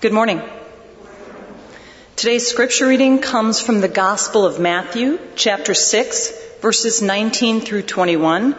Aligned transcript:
Good 0.00 0.12
morning. 0.12 0.40
Today's 2.14 2.46
scripture 2.46 2.86
reading 2.86 3.18
comes 3.18 3.60
from 3.60 3.80
the 3.80 3.88
Gospel 3.88 4.46
of 4.46 4.60
Matthew, 4.60 5.18
chapter 5.34 5.74
6, 5.74 6.60
verses 6.60 7.02
19 7.02 7.62
through 7.62 7.82
21. 7.82 8.54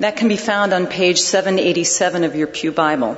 That 0.00 0.16
can 0.16 0.28
be 0.28 0.36
found 0.36 0.74
on 0.74 0.86
page 0.86 1.20
787 1.20 2.24
of 2.24 2.36
your 2.36 2.48
Pew 2.48 2.70
Bible. 2.70 3.16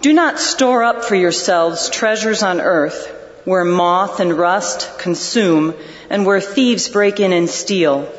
Do 0.00 0.12
not 0.12 0.40
store 0.40 0.82
up 0.82 1.04
for 1.04 1.14
yourselves 1.14 1.88
treasures 1.88 2.42
on 2.42 2.60
earth 2.60 3.06
where 3.44 3.64
moth 3.64 4.18
and 4.18 4.32
rust 4.32 4.98
consume 4.98 5.72
and 6.10 6.26
where 6.26 6.40
thieves 6.40 6.88
break 6.88 7.20
in 7.20 7.32
and 7.32 7.48
steal. 7.48 8.12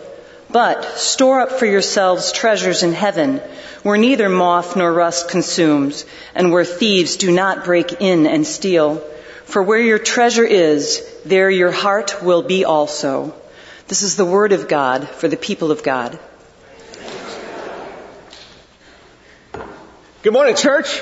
But 0.54 1.00
store 1.00 1.42
up 1.42 1.54
for 1.54 1.66
yourselves 1.66 2.32
treasures 2.32 2.84
in 2.84 2.94
heaven 2.94 3.38
where 3.82 3.98
neither 3.98 4.30
moth 4.30 4.76
nor 4.76 4.94
rust 4.94 5.28
consumes 5.28 6.06
and 6.36 6.52
where 6.52 6.64
thieves 6.64 7.18
do 7.18 7.32
not 7.32 7.66
break 7.66 8.02
in 8.02 8.28
and 8.28 8.46
steal. 8.46 8.98
For 9.46 9.64
where 9.64 9.80
your 9.80 9.98
treasure 9.98 10.46
is, 10.46 11.04
there 11.26 11.50
your 11.50 11.72
heart 11.72 12.22
will 12.22 12.44
be 12.44 12.66
also. 12.66 13.34
This 13.88 14.04
is 14.04 14.16
the 14.16 14.26
word 14.26 14.52
of 14.52 14.68
God 14.68 15.10
for 15.10 15.28
the 15.28 15.38
people 15.38 15.72
of 15.72 15.82
God. 15.82 16.20
Good 20.22 20.34
morning, 20.34 20.56
church. 20.56 21.02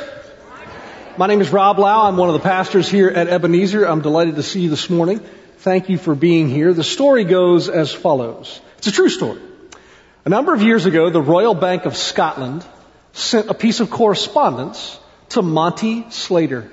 My 1.17 1.27
name 1.27 1.41
is 1.41 1.51
Rob 1.51 1.77
Lau. 1.77 2.07
I'm 2.07 2.15
one 2.15 2.29
of 2.29 2.33
the 2.33 2.39
pastors 2.39 2.87
here 2.87 3.09
at 3.09 3.27
Ebenezer. 3.27 3.83
I'm 3.83 4.01
delighted 4.01 4.37
to 4.37 4.43
see 4.43 4.61
you 4.61 4.69
this 4.69 4.89
morning. 4.89 5.19
Thank 5.61 5.89
you 5.89 5.99
for 5.99 6.15
being 6.15 6.49
here. 6.49 6.73
The 6.73 6.83
story 6.83 7.23
goes 7.23 7.69
as 7.69 7.93
follows. 7.93 8.59
It's 8.79 8.87
a 8.87 8.91
true 8.91 9.09
story. 9.09 9.39
A 10.25 10.29
number 10.29 10.55
of 10.55 10.63
years 10.63 10.87
ago, 10.87 11.11
the 11.11 11.21
Royal 11.21 11.53
Bank 11.53 11.85
of 11.85 11.95
Scotland 11.95 12.65
sent 13.13 13.47
a 13.47 13.53
piece 13.53 13.79
of 13.79 13.91
correspondence 13.91 14.99
to 15.29 15.43
Monty 15.43 16.09
Slater, 16.09 16.71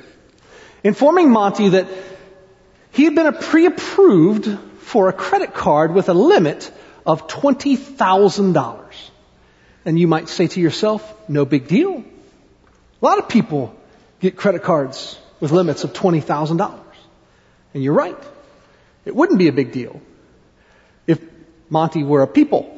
informing 0.83 1.29
Monty 1.31 1.69
that 1.69 1.87
he 2.91 3.05
had 3.05 3.15
been 3.15 3.31
pre-approved 3.35 4.59
for 4.81 5.11
a 5.11 5.13
credit 5.13 5.53
card 5.53 5.93
with 5.93 6.09
a 6.09 6.15
limit 6.15 6.73
of 7.05 7.29
$20,000. 7.29 8.85
And 9.85 10.01
you 10.01 10.09
might 10.09 10.31
say 10.31 10.47
to 10.47 10.61
yourself, 10.61 11.29
no 11.29 11.45
big 11.45 11.69
deal. 11.69 11.93
A 13.03 13.05
lot 13.05 13.19
of 13.19 13.29
people 13.29 13.77
get 14.21 14.39
credit 14.39 14.63
cards 14.63 15.19
with 15.41 15.53
limits 15.53 15.85
of 15.85 15.93
$20,000. 15.93 16.81
And 17.75 17.85
you're 17.85 17.93
right. 17.93 18.17
It 19.09 19.17
wouldn't 19.17 19.39
be 19.39 19.49
a 19.49 19.53
big 19.53 19.73
deal 19.73 20.03
if 21.07 21.19
Monty 21.71 22.03
were 22.03 22.21
a 22.21 22.27
people. 22.27 22.75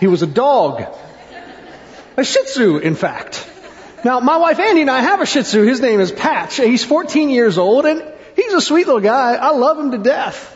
He 0.00 0.06
was 0.06 0.22
a 0.22 0.26
dog. 0.26 0.82
A 2.16 2.24
Shih 2.24 2.44
Tzu, 2.44 2.78
in 2.78 2.94
fact. 2.94 3.46
Now, 4.02 4.20
my 4.20 4.38
wife 4.38 4.58
Andy 4.58 4.80
and 4.80 4.90
I 4.90 5.00
have 5.00 5.20
a 5.20 5.26
Shih 5.26 5.42
Tzu. 5.42 5.60
His 5.64 5.82
name 5.82 6.00
is 6.00 6.10
Patch. 6.10 6.56
He's 6.56 6.82
14 6.82 7.28
years 7.28 7.58
old 7.58 7.84
and 7.84 8.02
he's 8.34 8.54
a 8.54 8.62
sweet 8.62 8.86
little 8.86 9.02
guy. 9.02 9.34
I 9.34 9.50
love 9.50 9.78
him 9.78 9.90
to 9.90 9.98
death. 9.98 10.50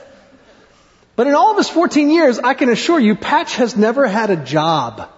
But 1.15 1.27
in 1.27 1.35
all 1.35 1.51
of 1.51 1.59
his 1.59 1.69
14 1.69 2.09
years, 2.11 2.39
I 2.39 2.55
can 2.55 2.71
assure 2.71 2.99
you, 2.99 3.17
Patch 3.17 3.57
has 3.57 3.77
never 3.77 4.07
had 4.07 4.31
a 4.31 4.37
job. 4.37 5.11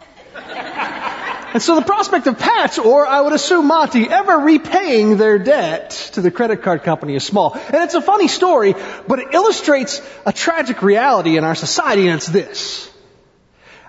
And 1.52 1.60
so 1.60 1.74
the 1.74 1.82
prospect 1.82 2.28
of 2.28 2.38
Patch, 2.38 2.78
or 2.78 3.04
I 3.04 3.20
would 3.20 3.32
assume 3.32 3.66
Monty, 3.66 4.08
ever 4.08 4.38
repaying 4.38 5.16
their 5.16 5.36
debt 5.38 5.90
to 6.12 6.20
the 6.20 6.30
credit 6.30 6.62
card 6.62 6.84
company 6.84 7.16
is 7.16 7.24
small. 7.24 7.54
And 7.54 7.82
it's 7.82 7.94
a 7.94 8.00
funny 8.00 8.28
story, 8.28 8.76
but 9.08 9.18
it 9.18 9.34
illustrates 9.34 10.00
a 10.24 10.32
tragic 10.32 10.80
reality 10.82 11.36
in 11.36 11.42
our 11.42 11.56
society, 11.56 12.06
and 12.06 12.18
it's 12.18 12.28
this. 12.28 12.88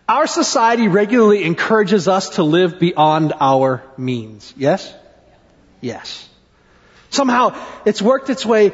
Our 0.10 0.26
society 0.26 0.88
regularly 0.88 1.44
encourages 1.44 2.08
us 2.08 2.30
to 2.32 2.44
live 2.44 2.80
beyond 2.80 3.34
our 3.40 3.84
means. 3.96 4.52
Yes? 4.58 4.92
Yes. 5.82 6.28
Somehow 7.12 7.56
it's 7.86 8.02
worked 8.02 8.32
its 8.32 8.44
way 8.46 8.72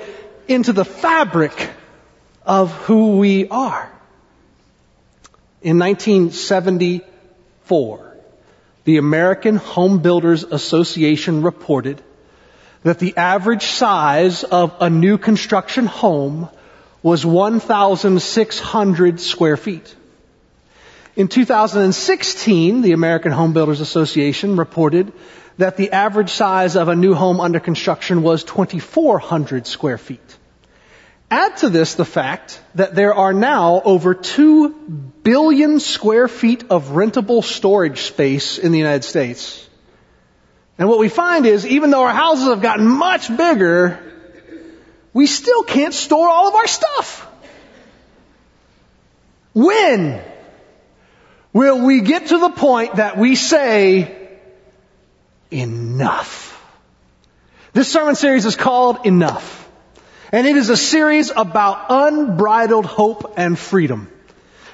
into 0.48 0.72
the 0.72 0.86
fabric 0.86 1.72
of 2.46 2.72
who 2.72 3.18
we 3.18 3.50
are. 3.50 3.92
In 5.62 5.78
1974, 5.78 8.07
the 8.88 8.96
American 8.96 9.58
Home 9.58 10.00
Builders 10.00 10.46
Association 10.46 11.42
reported 11.42 12.02
that 12.84 13.00
the 13.00 13.18
average 13.18 13.66
size 13.66 14.46
of 14.46 14.78
a 14.80 14.90
new 14.90 15.18
construction 15.18 15.88
home 15.88 16.48
was 17.04 17.26
1,600 17.26 19.20
square 19.20 19.58
feet. 19.58 19.94
In 21.18 21.28
2016, 21.28 22.82
the 22.82 22.94
American 22.94 23.34
Home 23.34 23.52
Builders 23.52 23.82
Association 23.82 24.56
reported 24.56 25.12
that 25.58 25.76
the 25.76 25.92
average 25.92 26.30
size 26.30 26.78
of 26.78 26.88
a 26.88 26.96
new 26.96 27.14
home 27.14 27.42
under 27.42 27.60
construction 27.60 28.24
was 28.24 28.46
2,400 28.46 29.68
square 29.68 29.98
feet. 29.98 30.37
Add 31.30 31.58
to 31.58 31.70
this 31.70 31.96
the 31.96 32.06
fact 32.06 32.62
that 32.76 32.96
there 32.96 33.14
are 33.14 33.34
now 33.34 33.82
over 33.84 34.14
2 34.14 34.70
billion 35.24 35.82
square 35.82 36.30
feet 36.30 36.66
of 36.70 36.90
rentable 36.90 37.44
storage 37.44 38.02
space 38.02 38.58
in 38.58 38.72
the 38.72 38.78
United 38.78 39.04
States. 39.04 39.68
And 40.78 40.88
what 40.88 41.00
we 41.00 41.10
find 41.10 41.46
is 41.46 41.66
even 41.66 41.90
though 41.90 42.04
our 42.04 42.14
houses 42.14 42.48
have 42.48 42.62
gotten 42.62 42.88
much 42.88 43.36
bigger, 43.36 44.00
we 45.14 45.28
still 45.28 45.64
can't 45.64 45.94
store 45.94 46.30
all 46.30 46.48
of 46.48 46.56
our 46.56 46.68
stuff. 46.68 47.28
When 49.54 50.22
will 51.52 51.86
we 51.86 52.02
get 52.02 52.28
to 52.28 52.38
the 52.38 52.50
point 52.50 52.98
that 52.98 53.18
we 53.18 53.36
say, 53.36 54.30
enough? 55.52 56.54
This 57.74 57.92
sermon 57.92 58.16
series 58.16 58.46
is 58.46 58.56
called 58.56 59.06
Enough. 59.06 59.67
And 60.32 60.46
it 60.46 60.58
is 60.58 60.70
a 60.70 60.78
series 60.78 61.32
about 61.32 61.86
unbridled 61.90 62.86
hope 62.86 63.36
and 63.38 63.58
freedom. 63.58 64.10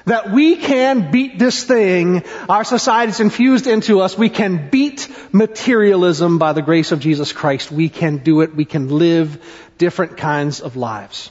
That 0.06 0.32
we 0.32 0.56
can 0.56 1.10
beat 1.12 1.38
this 1.38 1.64
thing 1.64 2.24
our 2.48 2.64
society's 2.64 3.20
infused 3.20 3.66
into 3.66 4.00
us. 4.00 4.18
We 4.18 4.28
can 4.28 4.68
beat 4.68 5.08
materialism 5.32 6.38
by 6.38 6.52
the 6.52 6.60
grace 6.60 6.92
of 6.92 7.00
Jesus 7.00 7.32
Christ. 7.32 7.70
We 7.70 7.88
can 7.88 8.18
do 8.18 8.42
it. 8.42 8.54
We 8.54 8.64
can 8.64 8.88
live 8.88 9.42
different 9.78 10.18
kinds 10.18 10.60
of 10.60 10.76
lives. 10.76 11.30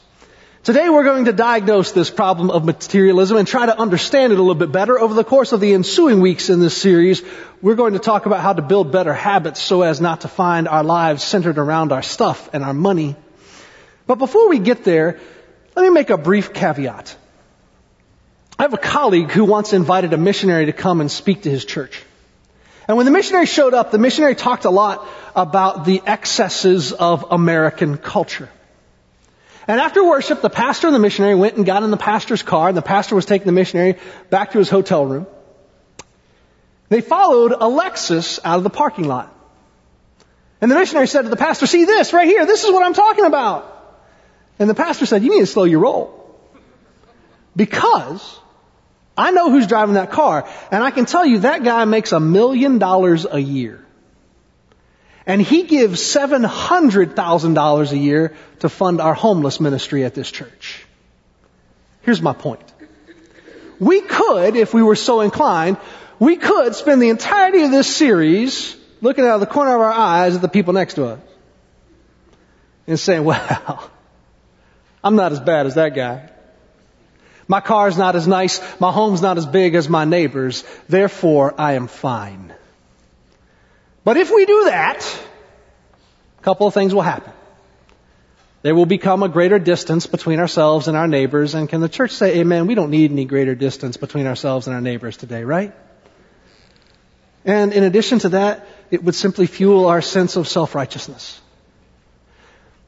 Today 0.63 0.89
we're 0.89 1.03
going 1.03 1.25
to 1.25 1.33
diagnose 1.33 1.91
this 1.91 2.09
problem 2.09 2.49
of 2.49 2.63
materialism 2.63 3.35
and 3.35 3.45
try 3.45 3.65
to 3.65 3.77
understand 3.77 4.31
it 4.31 4.39
a 4.39 4.41
little 4.41 4.55
bit 4.55 4.71
better. 4.71 4.97
Over 4.97 5.13
the 5.13 5.25
course 5.25 5.51
of 5.51 5.59
the 5.59 5.73
ensuing 5.73 6.21
weeks 6.21 6.49
in 6.49 6.61
this 6.61 6.75
series, 6.75 7.21
we're 7.61 7.75
going 7.75 7.93
to 7.93 7.99
talk 7.99 8.25
about 8.25 8.39
how 8.39 8.53
to 8.53 8.61
build 8.61 8.89
better 8.89 9.13
habits 9.13 9.61
so 9.61 9.81
as 9.81 9.99
not 9.99 10.21
to 10.21 10.29
find 10.29 10.69
our 10.69 10.83
lives 10.83 11.21
centered 11.21 11.57
around 11.57 11.91
our 11.91 12.01
stuff 12.01 12.49
and 12.53 12.63
our 12.63 12.73
money 12.73 13.17
but 14.07 14.15
before 14.15 14.49
we 14.49 14.59
get 14.59 14.83
there, 14.83 15.19
let 15.75 15.83
me 15.83 15.89
make 15.89 16.09
a 16.09 16.17
brief 16.17 16.53
caveat. 16.53 17.15
I 18.59 18.63
have 18.63 18.73
a 18.73 18.77
colleague 18.77 19.31
who 19.31 19.45
once 19.45 19.73
invited 19.73 20.13
a 20.13 20.17
missionary 20.17 20.67
to 20.67 20.73
come 20.73 21.01
and 21.01 21.11
speak 21.11 21.43
to 21.43 21.49
his 21.49 21.65
church. 21.65 22.03
And 22.87 22.97
when 22.97 23.05
the 23.05 23.11
missionary 23.11 23.45
showed 23.45 23.73
up, 23.73 23.91
the 23.91 23.97
missionary 23.97 24.35
talked 24.35 24.65
a 24.65 24.69
lot 24.69 25.07
about 25.35 25.85
the 25.85 26.01
excesses 26.05 26.91
of 26.91 27.25
American 27.31 27.97
culture. 27.97 28.49
And 29.67 29.79
after 29.79 30.03
worship, 30.03 30.41
the 30.41 30.49
pastor 30.49 30.87
and 30.87 30.95
the 30.95 30.99
missionary 30.99 31.35
went 31.35 31.55
and 31.55 31.65
got 31.65 31.83
in 31.83 31.91
the 31.91 31.97
pastor's 31.97 32.43
car, 32.43 32.67
and 32.67 32.77
the 32.77 32.81
pastor 32.81 33.15
was 33.15 33.25
taking 33.25 33.45
the 33.45 33.53
missionary 33.53 33.97
back 34.29 34.51
to 34.51 34.57
his 34.57 34.69
hotel 34.69 35.05
room. 35.05 35.25
They 36.89 37.01
followed 37.01 37.53
a 37.53 37.65
Lexus 37.65 38.39
out 38.43 38.57
of 38.57 38.63
the 38.63 38.69
parking 38.69 39.07
lot. 39.07 39.33
And 40.59 40.69
the 40.69 40.75
missionary 40.75 41.07
said 41.07 41.23
to 41.23 41.29
the 41.29 41.37
pastor, 41.37 41.65
see 41.65 41.85
this 41.85 42.13
right 42.13 42.27
here, 42.27 42.45
this 42.45 42.63
is 42.63 42.71
what 42.71 42.83
I'm 42.83 42.93
talking 42.93 43.25
about. 43.25 43.72
And 44.59 44.69
the 44.69 44.75
pastor 44.75 45.05
said, 45.05 45.23
you 45.23 45.29
need 45.29 45.41
to 45.41 45.47
slow 45.47 45.63
your 45.63 45.79
roll. 45.79 46.19
Because 47.55 48.39
I 49.17 49.31
know 49.31 49.51
who's 49.51 49.67
driving 49.67 49.95
that 49.95 50.11
car, 50.11 50.47
and 50.71 50.83
I 50.83 50.91
can 50.91 51.05
tell 51.05 51.25
you 51.25 51.39
that 51.39 51.63
guy 51.63 51.85
makes 51.85 52.11
a 52.11 52.19
million 52.19 52.79
dollars 52.79 53.25
a 53.29 53.39
year. 53.39 53.85
And 55.25 55.41
he 55.41 55.63
gives 55.63 56.01
$700,000 56.01 57.91
a 57.91 57.97
year 57.97 58.35
to 58.59 58.69
fund 58.69 58.99
our 58.99 59.13
homeless 59.13 59.59
ministry 59.59 60.03
at 60.03 60.13
this 60.13 60.29
church. 60.29 60.85
Here's 62.01 62.21
my 62.21 62.33
point. 62.33 62.61
We 63.79 64.01
could, 64.01 64.55
if 64.55 64.73
we 64.73 64.83
were 64.83 64.95
so 64.95 65.21
inclined, 65.21 65.77
we 66.19 66.35
could 66.35 66.75
spend 66.75 67.01
the 67.01 67.09
entirety 67.09 67.63
of 67.63 67.71
this 67.71 67.93
series 67.93 68.75
looking 69.01 69.25
out 69.25 69.35
of 69.35 69.39
the 69.41 69.47
corner 69.47 69.75
of 69.75 69.81
our 69.81 69.91
eyes 69.91 70.35
at 70.35 70.41
the 70.41 70.47
people 70.47 70.73
next 70.73 70.95
to 70.95 71.05
us 71.05 71.19
and 72.87 72.99
saying, 72.99 73.23
well, 73.25 73.91
I'm 75.03 75.15
not 75.15 75.31
as 75.31 75.39
bad 75.39 75.65
as 75.65 75.75
that 75.75 75.95
guy. 75.95 76.29
My 77.47 77.59
car's 77.59 77.97
not 77.97 78.15
as 78.15 78.27
nice. 78.27 78.61
My 78.79 78.91
home's 78.91 79.21
not 79.21 79.37
as 79.37 79.45
big 79.45 79.75
as 79.75 79.89
my 79.89 80.05
neighbor's. 80.05 80.63
Therefore, 80.87 81.53
I 81.57 81.73
am 81.73 81.87
fine. 81.87 82.53
But 84.03 84.17
if 84.17 84.31
we 84.31 84.45
do 84.45 84.65
that, 84.65 85.05
a 86.39 86.43
couple 86.43 86.67
of 86.67 86.73
things 86.73 86.93
will 86.93 87.01
happen. 87.01 87.33
There 88.61 88.73
will 88.73 88.85
become 88.85 89.23
a 89.23 89.29
greater 89.29 89.59
distance 89.59 90.07
between 90.07 90.39
ourselves 90.39 90.87
and 90.87 90.95
our 90.95 91.07
neighbors. 91.07 91.53
And 91.53 91.67
can 91.67 91.81
the 91.81 91.89
church 91.89 92.11
say 92.11 92.39
amen? 92.39 92.65
We 92.65 92.75
don't 92.75 92.91
need 92.91 93.11
any 93.11 93.25
greater 93.25 93.55
distance 93.55 93.97
between 93.97 94.25
ourselves 94.25 94.67
and 94.67 94.73
our 94.73 94.81
neighbors 94.81 95.17
today, 95.17 95.43
right? 95.43 95.73
And 97.43 97.73
in 97.73 97.83
addition 97.83 98.19
to 98.19 98.29
that, 98.29 98.65
it 98.89 99.03
would 99.03 99.15
simply 99.15 99.47
fuel 99.47 99.87
our 99.87 100.01
sense 100.01 100.37
of 100.37 100.47
self-righteousness. 100.47 101.41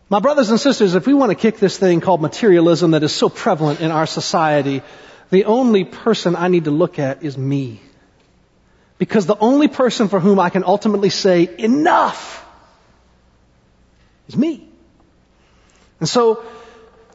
My 0.09 0.19
brothers 0.19 0.51
and 0.51 0.59
sisters, 0.59 0.93
if 0.93 1.07
we 1.07 1.13
want 1.13 1.31
to 1.31 1.35
kick 1.35 1.57
this 1.57 1.77
thing 1.77 1.99
called 1.99 2.21
materialism 2.21 2.91
that 2.91 3.03
is 3.03 3.13
so 3.13 3.27
prevalent 3.27 3.81
in 3.81 3.89
our 3.89 4.05
society, 4.05 4.83
the 5.31 5.45
only 5.45 5.83
person 5.83 6.35
I 6.35 6.47
need 6.47 6.65
to 6.65 6.71
look 6.71 6.99
at 6.99 7.23
is 7.23 7.37
me. 7.37 7.81
Because 8.97 9.25
the 9.25 9.37
only 9.37 9.67
person 9.67 10.07
for 10.07 10.19
whom 10.19 10.39
I 10.39 10.49
can 10.49 10.63
ultimately 10.63 11.09
say 11.09 11.49
enough 11.57 12.45
is 14.27 14.37
me. 14.37 14.67
And 15.99 16.07
so 16.07 16.45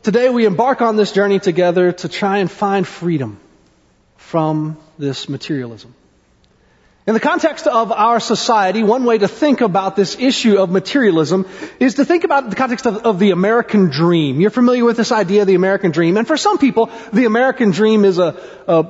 today 0.02 0.28
we 0.28 0.44
embark 0.44 0.82
on 0.82 0.96
this 0.96 1.12
journey 1.12 1.38
together 1.38 1.92
to 1.92 2.08
try 2.08 2.38
and 2.38 2.50
find 2.50 2.86
freedom 2.86 3.38
from 4.16 4.76
this 4.98 5.28
materialism. 5.28 5.94
In 7.10 7.14
the 7.14 7.18
context 7.18 7.66
of 7.66 7.90
our 7.90 8.20
society, 8.20 8.84
one 8.84 9.02
way 9.02 9.18
to 9.18 9.26
think 9.26 9.62
about 9.62 9.96
this 9.96 10.16
issue 10.16 10.58
of 10.58 10.70
materialism 10.70 11.44
is 11.80 11.94
to 11.94 12.04
think 12.04 12.22
about 12.22 12.48
the 12.48 12.54
context 12.54 12.86
of, 12.86 12.98
of, 12.98 13.18
the 13.18 13.32
American 13.32 13.90
dream. 13.90 14.40
You're 14.40 14.50
familiar 14.50 14.84
with 14.84 14.96
this 14.96 15.10
idea 15.10 15.40
of 15.40 15.48
the 15.48 15.56
American 15.56 15.90
dream. 15.90 16.16
And 16.16 16.24
for 16.24 16.36
some 16.36 16.58
people, 16.58 16.88
the 17.12 17.24
American 17.24 17.72
dream 17.72 18.04
is 18.04 18.20
a, 18.20 18.40
a 18.68 18.84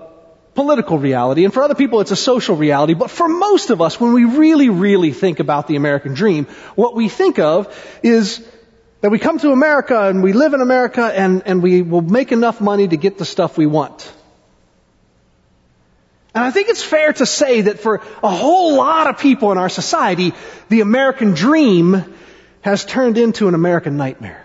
political 0.55 0.99
reality. 0.99 1.47
And 1.47 1.55
for 1.55 1.63
other 1.63 1.75
people, 1.75 2.03
it's 2.03 2.11
a 2.11 2.17
social 2.31 2.57
reality. 2.57 2.93
But 2.93 3.09
for 3.11 3.27
most 3.27 3.71
of 3.71 3.81
us, 3.81 3.99
when 3.99 4.13
we 4.13 4.27
really, 4.27 4.69
really 4.69 5.13
think 5.13 5.41
about 5.41 5.67
the 5.67 5.77
American 5.77 6.13
dream, 6.13 6.45
what 6.75 6.95
we 6.95 7.09
think 7.09 7.39
of 7.39 7.75
is 8.03 8.47
that 9.01 9.11
we 9.11 9.19
come 9.19 9.39
to 9.39 9.51
America 9.51 9.99
and 9.99 10.23
we 10.23 10.35
live 10.35 10.53
in 10.53 10.61
America 10.61 11.07
and, 11.07 11.45
and 11.47 11.63
we 11.63 11.81
will 11.81 12.03
make 12.03 12.33
enough 12.33 12.61
money 12.61 12.87
to 12.87 12.99
get 12.99 13.17
the 13.17 13.25
stuff 13.25 13.57
we 13.57 13.65
want. 13.65 14.13
And 16.35 16.45
I 16.45 16.51
think 16.51 16.69
it's 16.69 16.83
fair 16.83 17.13
to 17.13 17.27
say 17.27 17.63
that 17.63 17.81
for 17.81 17.97
a 18.23 18.29
whole 18.29 18.77
lot 18.77 19.09
of 19.09 19.19
people 19.19 19.51
in 19.53 19.59
our 19.59 19.69
society, 19.69 20.33
the 20.69 20.81
American 20.81 21.35
dream 21.35 22.05
has 22.61 22.85
turned 22.85 23.19
into 23.19 23.49
an 23.49 23.55
American 23.55 23.97
nightmare. 23.97 24.45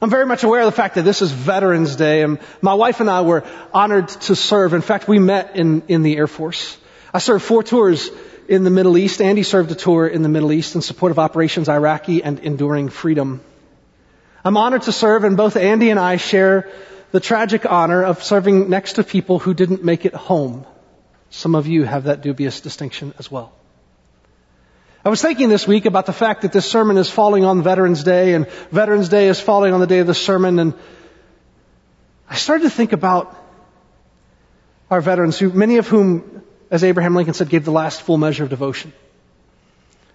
I'm 0.00 0.10
very 0.10 0.26
much 0.26 0.44
aware 0.44 0.60
of 0.60 0.66
the 0.66 0.72
fact 0.72 0.94
that 0.94 1.02
this 1.02 1.22
is 1.22 1.32
Veterans 1.32 1.96
Day 1.96 2.22
and 2.22 2.38
my 2.60 2.74
wife 2.74 3.00
and 3.00 3.10
I 3.10 3.22
were 3.22 3.44
honored 3.72 4.08
to 4.08 4.36
serve. 4.36 4.74
In 4.74 4.82
fact, 4.82 5.08
we 5.08 5.18
met 5.18 5.56
in, 5.56 5.82
in 5.88 6.02
the 6.02 6.16
Air 6.16 6.28
Force. 6.28 6.76
I 7.12 7.18
served 7.18 7.44
four 7.44 7.62
tours 7.62 8.10
in 8.48 8.62
the 8.62 8.70
Middle 8.70 8.96
East. 8.96 9.20
Andy 9.20 9.42
served 9.42 9.72
a 9.72 9.74
tour 9.74 10.06
in 10.06 10.22
the 10.22 10.28
Middle 10.28 10.52
East 10.52 10.74
in 10.74 10.82
support 10.82 11.10
of 11.10 11.18
Operations 11.18 11.68
Iraqi 11.68 12.22
and 12.22 12.38
Enduring 12.38 12.90
Freedom. 12.90 13.40
I'm 14.44 14.56
honored 14.56 14.82
to 14.82 14.92
serve 14.92 15.24
and 15.24 15.36
both 15.36 15.56
Andy 15.56 15.90
and 15.90 15.98
I 15.98 16.16
share 16.16 16.70
the 17.10 17.20
tragic 17.20 17.64
honor 17.70 18.02
of 18.02 18.22
serving 18.22 18.68
next 18.68 18.94
to 18.94 19.04
people 19.04 19.38
who 19.38 19.54
didn't 19.54 19.84
make 19.84 20.04
it 20.04 20.14
home. 20.14 20.66
Some 21.30 21.54
of 21.54 21.66
you 21.66 21.84
have 21.84 22.04
that 22.04 22.22
dubious 22.22 22.60
distinction 22.60 23.14
as 23.18 23.30
well. 23.30 23.52
I 25.04 25.10
was 25.10 25.22
thinking 25.22 25.48
this 25.48 25.66
week 25.66 25.86
about 25.86 26.06
the 26.06 26.12
fact 26.12 26.42
that 26.42 26.52
this 26.52 26.66
sermon 26.66 26.98
is 26.98 27.08
falling 27.08 27.44
on 27.44 27.62
Veterans 27.62 28.02
Day 28.02 28.34
and 28.34 28.48
Veterans 28.70 29.08
Day 29.08 29.28
is 29.28 29.40
falling 29.40 29.72
on 29.72 29.80
the 29.80 29.86
day 29.86 30.00
of 30.00 30.06
the 30.06 30.14
sermon 30.14 30.58
and 30.58 30.74
I 32.28 32.36
started 32.36 32.64
to 32.64 32.70
think 32.70 32.92
about 32.92 33.34
our 34.90 35.00
veterans 35.00 35.38
who, 35.38 35.50
many 35.50 35.78
of 35.78 35.88
whom, 35.88 36.42
as 36.70 36.84
Abraham 36.84 37.14
Lincoln 37.14 37.34
said, 37.34 37.48
gave 37.48 37.64
the 37.64 37.72
last 37.72 38.02
full 38.02 38.18
measure 38.18 38.44
of 38.44 38.50
devotion. 38.50 38.92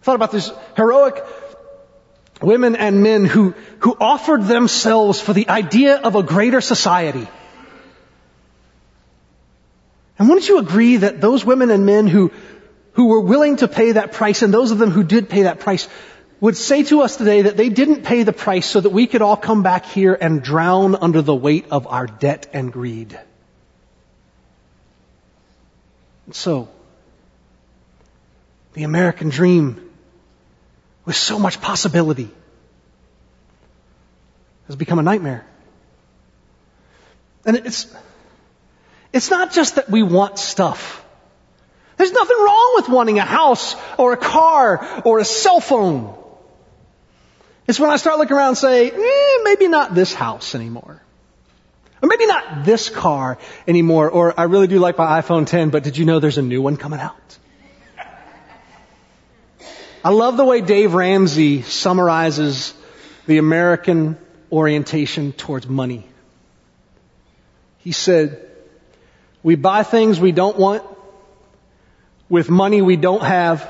I 0.02 0.04
thought 0.04 0.16
about 0.16 0.32
these 0.32 0.52
heroic 0.76 1.24
women 2.44 2.76
and 2.76 3.02
men 3.02 3.26
who, 3.26 3.56
who 3.80 3.96
offered 4.00 4.44
themselves 4.44 5.20
for 5.20 5.34
the 5.34 5.50
idea 5.50 5.96
of 5.98 6.16
a 6.16 6.24
greater 6.24 6.62
society. 6.62 7.28
And 10.20 10.30
wouldn't 10.30 10.48
you 10.48 10.60
agree 10.60 10.98
that 10.98 11.22
those 11.22 11.44
women 11.44 11.72
and 11.72 11.86
men 11.86 12.08
who, 12.08 12.32
who 12.94 13.08
were 13.08 13.22
willing 13.22 13.58
to 13.58 13.68
pay 13.68 13.94
that 13.94 14.12
price, 14.12 14.42
and 14.42 14.54
those 14.54 14.72
of 14.72 14.78
them 14.78 14.92
who 14.92 15.04
did 15.04 15.30
pay 15.30 15.44
that 15.44 15.60
price, 15.60 15.88
would 16.40 16.58
say 16.58 16.84
to 16.84 17.02
us 17.02 17.16
today 17.16 17.44
that 17.44 17.56
they 17.56 17.70
didn't 17.70 18.04
pay 18.04 18.24
the 18.24 18.34
price 18.34 18.66
so 18.66 18.82
that 18.82 18.90
we 18.90 19.08
could 19.08 19.22
all 19.22 19.38
come 19.38 19.64
back 19.64 19.86
here 19.86 20.14
and 20.20 20.44
drown 20.44 20.96
under 20.96 21.22
the 21.22 21.34
weight 21.34 21.68
of 21.72 21.88
our 21.88 22.06
debt 22.06 22.48
and 22.54 22.72
greed. 22.72 23.18
So, 26.32 26.68
the 28.74 28.84
American 28.84 29.30
dream 29.30 29.93
with 31.06 31.16
so 31.16 31.40
much 31.40 31.62
possibility 31.62 32.30
has 34.68 34.76
become 34.76 35.00
a 35.00 35.04
nightmare. 35.04 35.46
And 37.46 37.58
it's, 37.58 37.94
it's 39.12 39.30
not 39.30 39.52
just 39.52 39.76
that 39.76 39.90
we 39.90 40.04
want 40.04 40.40
stuff. 40.40 41.04
There's 41.98 42.12
nothing 42.12 42.38
wrong 42.38 42.74
with 42.76 42.90
wanting 42.90 43.20
a 43.20 43.26
house 43.26 43.76
or 43.98 44.14
a 44.14 44.18
car 44.18 45.02
or 45.06 45.20
a 45.20 45.26
cell 45.26 45.60
phone. 45.60 46.18
It's 47.68 47.80
when 47.80 47.90
I 47.90 47.98
start 47.98 48.18
looking 48.18 48.36
around 48.36 48.50
and 48.50 48.58
say, 48.58 48.90
eh, 48.90 49.38
maybe 49.44 49.68
not 49.68 49.94
this 49.94 50.14
house 50.14 50.56
anymore. 50.56 51.02
Or 52.02 52.08
maybe 52.08 52.26
not 52.26 52.66
this 52.66 52.90
car 52.90 53.38
anymore. 53.68 54.10
Or 54.10 54.38
I 54.38 54.44
really 54.44 54.68
do 54.68 54.80
like 54.80 54.98
my 54.98 55.22
iPhone 55.22 55.48
10, 55.48 55.70
but 55.70 55.84
did 55.84 55.98
you 55.98 56.06
know 56.06 56.20
there's 56.20 56.38
a 56.38 56.42
new 56.42 56.62
one 56.62 56.76
coming 56.76 57.00
out? 57.00 57.38
I 60.04 60.10
love 60.10 60.36
the 60.36 60.44
way 60.44 60.60
Dave 60.60 60.94
Ramsey 60.94 61.62
summarizes 61.62 62.74
the 63.26 63.38
American 63.38 64.18
orientation 64.52 65.32
towards 65.32 65.68
money. 65.68 66.06
He 67.78 67.94
said, 67.94 68.50
we 69.44 69.56
buy 69.56 69.84
things 69.84 70.20
we 70.20 70.34
don't 70.34 70.58
want 70.58 70.84
with 72.28 72.50
money 72.50 72.82
we 72.82 72.98
don't 72.98 73.24
have 73.24 73.70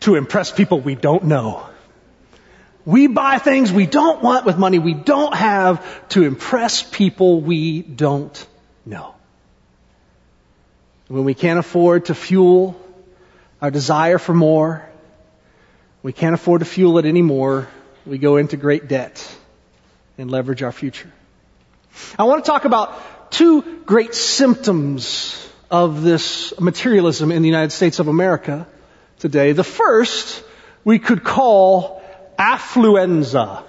to 0.00 0.14
impress 0.14 0.52
people 0.52 0.80
we 0.80 0.94
don't 0.94 1.24
know. 1.24 1.66
We 2.84 3.08
buy 3.08 3.38
things 3.38 3.72
we 3.72 3.86
don't 3.86 4.22
want 4.22 4.44
with 4.44 4.56
money 4.56 4.78
we 4.78 4.94
don't 4.94 5.34
have 5.34 6.08
to 6.10 6.22
impress 6.22 6.82
people 6.82 7.40
we 7.40 7.82
don't 7.82 8.46
know. 8.86 9.14
When 11.08 11.24
we 11.24 11.34
can't 11.34 11.58
afford 11.58 12.06
to 12.06 12.14
fuel 12.14 12.80
our 13.60 13.70
desire 13.70 14.18
for 14.18 14.34
more, 14.34 14.88
we 16.04 16.12
can't 16.12 16.34
afford 16.34 16.60
to 16.60 16.66
fuel 16.66 16.98
it 16.98 17.06
anymore. 17.06 17.66
We 18.04 18.18
go 18.18 18.36
into 18.36 18.58
great 18.58 18.88
debt 18.88 19.26
and 20.18 20.30
leverage 20.30 20.62
our 20.62 20.70
future. 20.70 21.10
I 22.18 22.24
want 22.24 22.44
to 22.44 22.50
talk 22.50 22.66
about 22.66 23.32
two 23.32 23.80
great 23.86 24.14
symptoms 24.14 25.50
of 25.70 26.02
this 26.02 26.52
materialism 26.60 27.32
in 27.32 27.40
the 27.40 27.48
United 27.48 27.72
States 27.72 28.00
of 28.00 28.08
America 28.08 28.66
today. 29.18 29.52
The 29.52 29.64
first 29.64 30.44
we 30.84 30.98
could 30.98 31.24
call 31.24 32.02
affluenza. 32.38 33.64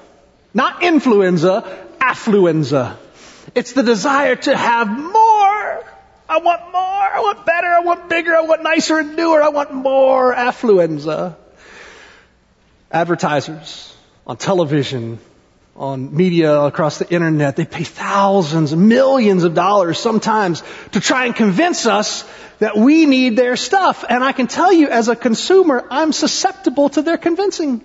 Not 0.53 0.83
influenza, 0.83 1.63
affluenza. 2.01 2.97
It's 3.55 3.71
the 3.71 3.83
desire 3.83 4.35
to 4.35 4.57
have 4.57 4.89
more. 4.89 5.85
I 6.27 6.39
want 6.39 6.63
more. 6.73 7.07
I 7.15 7.19
want 7.21 7.45
better. 7.45 7.67
I 7.67 7.79
want 7.79 8.09
bigger. 8.09 8.35
I 8.35 8.41
want 8.41 8.61
nicer 8.61 8.99
and 8.99 9.15
newer. 9.15 9.41
I 9.41 9.49
want 9.49 9.73
more 9.73 10.35
affluenza 10.35 11.37
advertisers 12.91 13.95
on 14.25 14.37
television, 14.37 15.19
on 15.75 16.15
media 16.15 16.61
across 16.61 16.99
the 16.99 17.09
internet. 17.09 17.55
They 17.55 17.65
pay 17.65 17.83
thousands, 17.83 18.75
millions 18.75 19.43
of 19.43 19.53
dollars 19.53 19.99
sometimes 19.99 20.63
to 20.91 20.99
try 20.99 21.25
and 21.25 21.35
convince 21.35 21.85
us 21.85 22.27
that 22.59 22.77
we 22.77 23.05
need 23.05 23.35
their 23.35 23.57
stuff. 23.57 24.05
And 24.07 24.23
I 24.23 24.31
can 24.31 24.47
tell 24.47 24.71
you 24.71 24.87
as 24.89 25.09
a 25.09 25.15
consumer, 25.15 25.85
I'm 25.89 26.13
susceptible 26.13 26.89
to 26.89 27.01
their 27.01 27.17
convincing. 27.17 27.81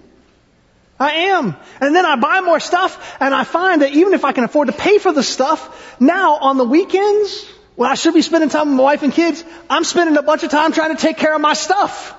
I 0.98 1.12
am. 1.32 1.56
And 1.80 1.96
then 1.96 2.04
I 2.04 2.16
buy 2.16 2.40
more 2.42 2.60
stuff 2.60 3.16
and 3.20 3.34
I 3.34 3.44
find 3.44 3.82
that 3.82 3.92
even 3.92 4.12
if 4.12 4.24
I 4.24 4.32
can 4.32 4.44
afford 4.44 4.68
to 4.68 4.74
pay 4.74 4.98
for 4.98 5.12
the 5.12 5.22
stuff, 5.22 5.98
now 5.98 6.36
on 6.36 6.58
the 6.58 6.64
weekends, 6.64 7.46
when 7.74 7.90
I 7.90 7.94
should 7.94 8.12
be 8.12 8.20
spending 8.20 8.50
time 8.50 8.68
with 8.68 8.76
my 8.76 8.82
wife 8.82 9.02
and 9.02 9.12
kids, 9.12 9.42
I'm 9.70 9.84
spending 9.84 10.16
a 10.18 10.22
bunch 10.22 10.42
of 10.42 10.50
time 10.50 10.72
trying 10.72 10.94
to 10.94 11.00
take 11.00 11.16
care 11.16 11.34
of 11.34 11.40
my 11.40 11.54
stuff. 11.54 12.14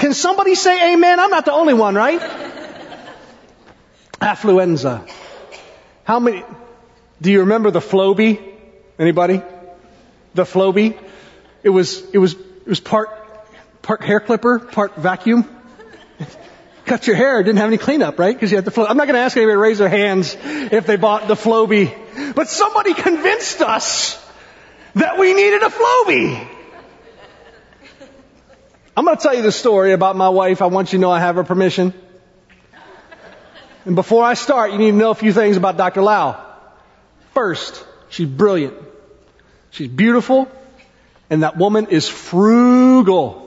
Can 0.00 0.14
somebody 0.14 0.54
say 0.54 0.94
amen? 0.94 1.20
I'm 1.20 1.28
not 1.28 1.44
the 1.44 1.52
only 1.52 1.74
one, 1.74 1.94
right? 1.94 2.20
Affluenza. 4.18 5.06
How 6.04 6.18
many, 6.18 6.42
do 7.20 7.30
you 7.30 7.40
remember 7.40 7.70
the 7.70 7.80
Flowbee? 7.80 8.40
Anybody? 8.98 9.42
The 10.32 10.44
Flowbee? 10.44 10.98
It 11.62 11.68
was, 11.68 12.02
it 12.14 12.18
was, 12.18 12.32
it 12.32 12.66
was 12.66 12.80
part, 12.80 13.10
part 13.82 14.02
hair 14.02 14.20
clipper, 14.20 14.58
part 14.58 14.96
vacuum. 14.96 15.44
Cut 16.86 17.06
your 17.06 17.16
hair, 17.16 17.42
didn't 17.42 17.58
have 17.58 17.68
any 17.68 17.76
cleanup, 17.76 18.18
right? 18.18 18.34
Because 18.34 18.50
you 18.50 18.56
had 18.56 18.64
the 18.64 18.70
flow. 18.70 18.86
I'm 18.86 18.96
not 18.96 19.06
going 19.06 19.16
to 19.16 19.20
ask 19.20 19.36
anybody 19.36 19.54
to 19.54 19.58
raise 19.58 19.78
their 19.78 19.90
hands 19.90 20.34
if 20.42 20.86
they 20.86 20.96
bought 20.96 21.28
the 21.28 21.34
Flowbee. 21.34 22.34
But 22.34 22.48
somebody 22.48 22.94
convinced 22.94 23.60
us 23.60 24.18
that 24.94 25.18
we 25.18 25.34
needed 25.34 25.62
a 25.62 25.68
Flowbee. 25.68 26.59
I'm 28.96 29.04
going 29.04 29.16
to 29.16 29.22
tell 29.22 29.34
you 29.34 29.42
the 29.42 29.52
story 29.52 29.92
about 29.92 30.16
my 30.16 30.28
wife. 30.28 30.62
I 30.62 30.66
want 30.66 30.92
you 30.92 30.98
to 30.98 31.00
know 31.00 31.10
I 31.10 31.20
have 31.20 31.36
her 31.36 31.44
permission. 31.44 31.94
And 33.84 33.94
before 33.94 34.24
I 34.24 34.34
start, 34.34 34.72
you 34.72 34.78
need 34.78 34.90
to 34.90 34.96
know 34.96 35.10
a 35.10 35.14
few 35.14 35.32
things 35.32 35.56
about 35.56 35.76
Dr. 35.76 36.02
Lau. 36.02 36.44
First, 37.32 37.84
she's 38.10 38.28
brilliant. 38.28 38.74
She's 39.70 39.88
beautiful. 39.88 40.50
And 41.30 41.44
that 41.44 41.56
woman 41.56 41.86
is 41.86 42.08
frugal. 42.08 43.46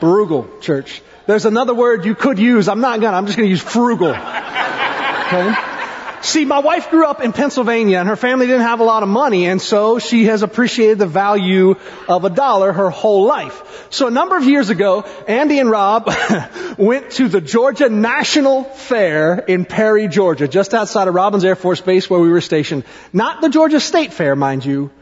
Frugal, 0.00 0.48
church. 0.60 1.02
There's 1.26 1.44
another 1.44 1.74
word 1.74 2.04
you 2.04 2.14
could 2.14 2.38
use. 2.38 2.68
I'm 2.68 2.80
not 2.80 3.00
gonna. 3.00 3.16
I'm 3.16 3.26
just 3.26 3.36
gonna 3.36 3.48
use 3.48 3.60
frugal. 3.60 4.10
Okay? 4.10 5.71
See, 6.22 6.44
my 6.44 6.60
wife 6.60 6.88
grew 6.88 7.04
up 7.04 7.20
in 7.20 7.32
Pennsylvania 7.32 7.98
and 7.98 8.08
her 8.08 8.14
family 8.14 8.46
didn't 8.46 8.62
have 8.62 8.78
a 8.78 8.84
lot 8.84 9.02
of 9.02 9.08
money 9.08 9.46
and 9.46 9.60
so 9.60 9.98
she 9.98 10.26
has 10.26 10.44
appreciated 10.44 11.00
the 11.00 11.06
value 11.06 11.74
of 12.08 12.24
a 12.24 12.30
dollar 12.30 12.72
her 12.72 12.90
whole 12.90 13.26
life. 13.26 13.88
So 13.90 14.06
a 14.06 14.10
number 14.12 14.36
of 14.36 14.44
years 14.44 14.70
ago, 14.70 15.02
Andy 15.26 15.58
and 15.58 15.68
Rob 15.68 16.08
went 16.78 17.10
to 17.12 17.26
the 17.26 17.40
Georgia 17.40 17.88
National 17.88 18.62
Fair 18.62 19.36
in 19.36 19.64
Perry, 19.64 20.06
Georgia, 20.06 20.46
just 20.46 20.74
outside 20.74 21.08
of 21.08 21.14
Robins 21.14 21.44
Air 21.44 21.56
Force 21.56 21.80
Base 21.80 22.08
where 22.08 22.20
we 22.20 22.28
were 22.28 22.40
stationed. 22.40 22.84
Not 23.12 23.40
the 23.40 23.48
Georgia 23.48 23.80
State 23.80 24.12
Fair, 24.12 24.36
mind 24.36 24.64
you, 24.64 24.92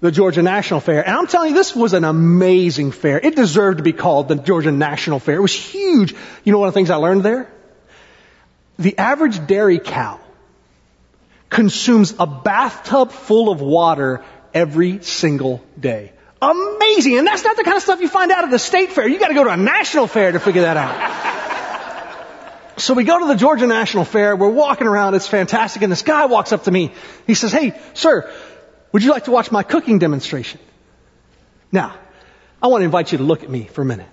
the 0.00 0.10
Georgia 0.10 0.42
National 0.42 0.80
Fair. 0.80 1.06
And 1.06 1.16
I'm 1.16 1.28
telling 1.28 1.50
you, 1.50 1.54
this 1.54 1.76
was 1.76 1.92
an 1.92 2.02
amazing 2.02 2.90
fair. 2.90 3.20
It 3.20 3.36
deserved 3.36 3.78
to 3.78 3.84
be 3.84 3.92
called 3.92 4.26
the 4.26 4.34
Georgia 4.34 4.72
National 4.72 5.20
Fair. 5.20 5.36
It 5.36 5.42
was 5.42 5.54
huge. 5.54 6.16
You 6.42 6.52
know 6.52 6.58
one 6.58 6.66
of 6.66 6.74
the 6.74 6.78
things 6.78 6.90
I 6.90 6.96
learned 6.96 7.22
there? 7.22 7.48
The 8.76 8.98
average 8.98 9.46
dairy 9.46 9.78
cow 9.78 10.18
consumes 11.54 12.12
a 12.18 12.26
bathtub 12.26 13.12
full 13.12 13.48
of 13.48 13.60
water 13.60 14.24
every 14.52 15.00
single 15.02 15.64
day. 15.78 16.12
Amazing. 16.42 17.18
And 17.18 17.26
that's 17.26 17.44
not 17.44 17.56
the 17.56 17.62
kind 17.62 17.76
of 17.76 17.82
stuff 17.82 18.00
you 18.00 18.08
find 18.08 18.32
out 18.32 18.42
at 18.42 18.50
the 18.50 18.58
state 18.58 18.90
fair. 18.90 19.06
You 19.06 19.20
gotta 19.20 19.34
go 19.34 19.44
to 19.44 19.50
a 19.50 19.56
national 19.56 20.08
fair 20.08 20.32
to 20.32 20.40
figure 20.40 20.62
that 20.62 20.76
out. 20.76 22.00
so 22.80 22.92
we 22.92 23.04
go 23.04 23.20
to 23.20 23.26
the 23.26 23.36
Georgia 23.36 23.68
National 23.68 24.04
Fair. 24.04 24.34
We're 24.34 24.48
walking 24.48 24.88
around. 24.88 25.14
It's 25.14 25.28
fantastic. 25.28 25.82
And 25.82 25.92
this 25.92 26.02
guy 26.02 26.26
walks 26.26 26.52
up 26.52 26.64
to 26.64 26.72
me. 26.72 26.92
He 27.24 27.34
says, 27.34 27.52
Hey, 27.52 27.80
sir, 27.94 28.28
would 28.90 29.04
you 29.04 29.10
like 29.10 29.26
to 29.26 29.30
watch 29.30 29.52
my 29.52 29.62
cooking 29.62 30.00
demonstration? 30.00 30.58
Now, 31.70 31.94
I 32.60 32.66
want 32.66 32.80
to 32.80 32.84
invite 32.84 33.12
you 33.12 33.18
to 33.18 33.24
look 33.24 33.44
at 33.44 33.48
me 33.48 33.64
for 33.64 33.82
a 33.82 33.86
minute. 33.86 34.08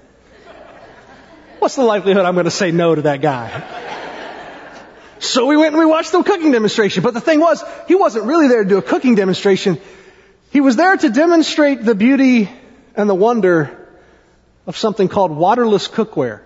What's 1.57 1.75
the 1.75 1.83
likelihood 1.83 2.24
I'm 2.24 2.36
going 2.36 2.45
to 2.45 2.51
say 2.51 2.69
no 2.69 2.93
to 2.93 3.01
that 3.03 3.21
guy? 3.21 4.00
So 5.21 5.45
we 5.45 5.55
went 5.55 5.75
and 5.75 5.77
we 5.77 5.85
watched 5.85 6.11
the 6.11 6.23
cooking 6.23 6.51
demonstration. 6.51 7.03
But 7.03 7.13
the 7.13 7.21
thing 7.21 7.39
was, 7.39 7.63
he 7.87 7.93
wasn't 7.93 8.25
really 8.25 8.47
there 8.47 8.63
to 8.63 8.69
do 8.69 8.77
a 8.79 8.81
cooking 8.81 9.13
demonstration. 9.13 9.79
He 10.51 10.61
was 10.61 10.75
there 10.75 10.97
to 10.97 11.09
demonstrate 11.09 11.83
the 11.83 11.93
beauty 11.93 12.49
and 12.95 13.07
the 13.07 13.15
wonder 13.15 13.87
of 14.65 14.75
something 14.77 15.07
called 15.07 15.31
waterless 15.31 15.87
cookware. 15.87 16.41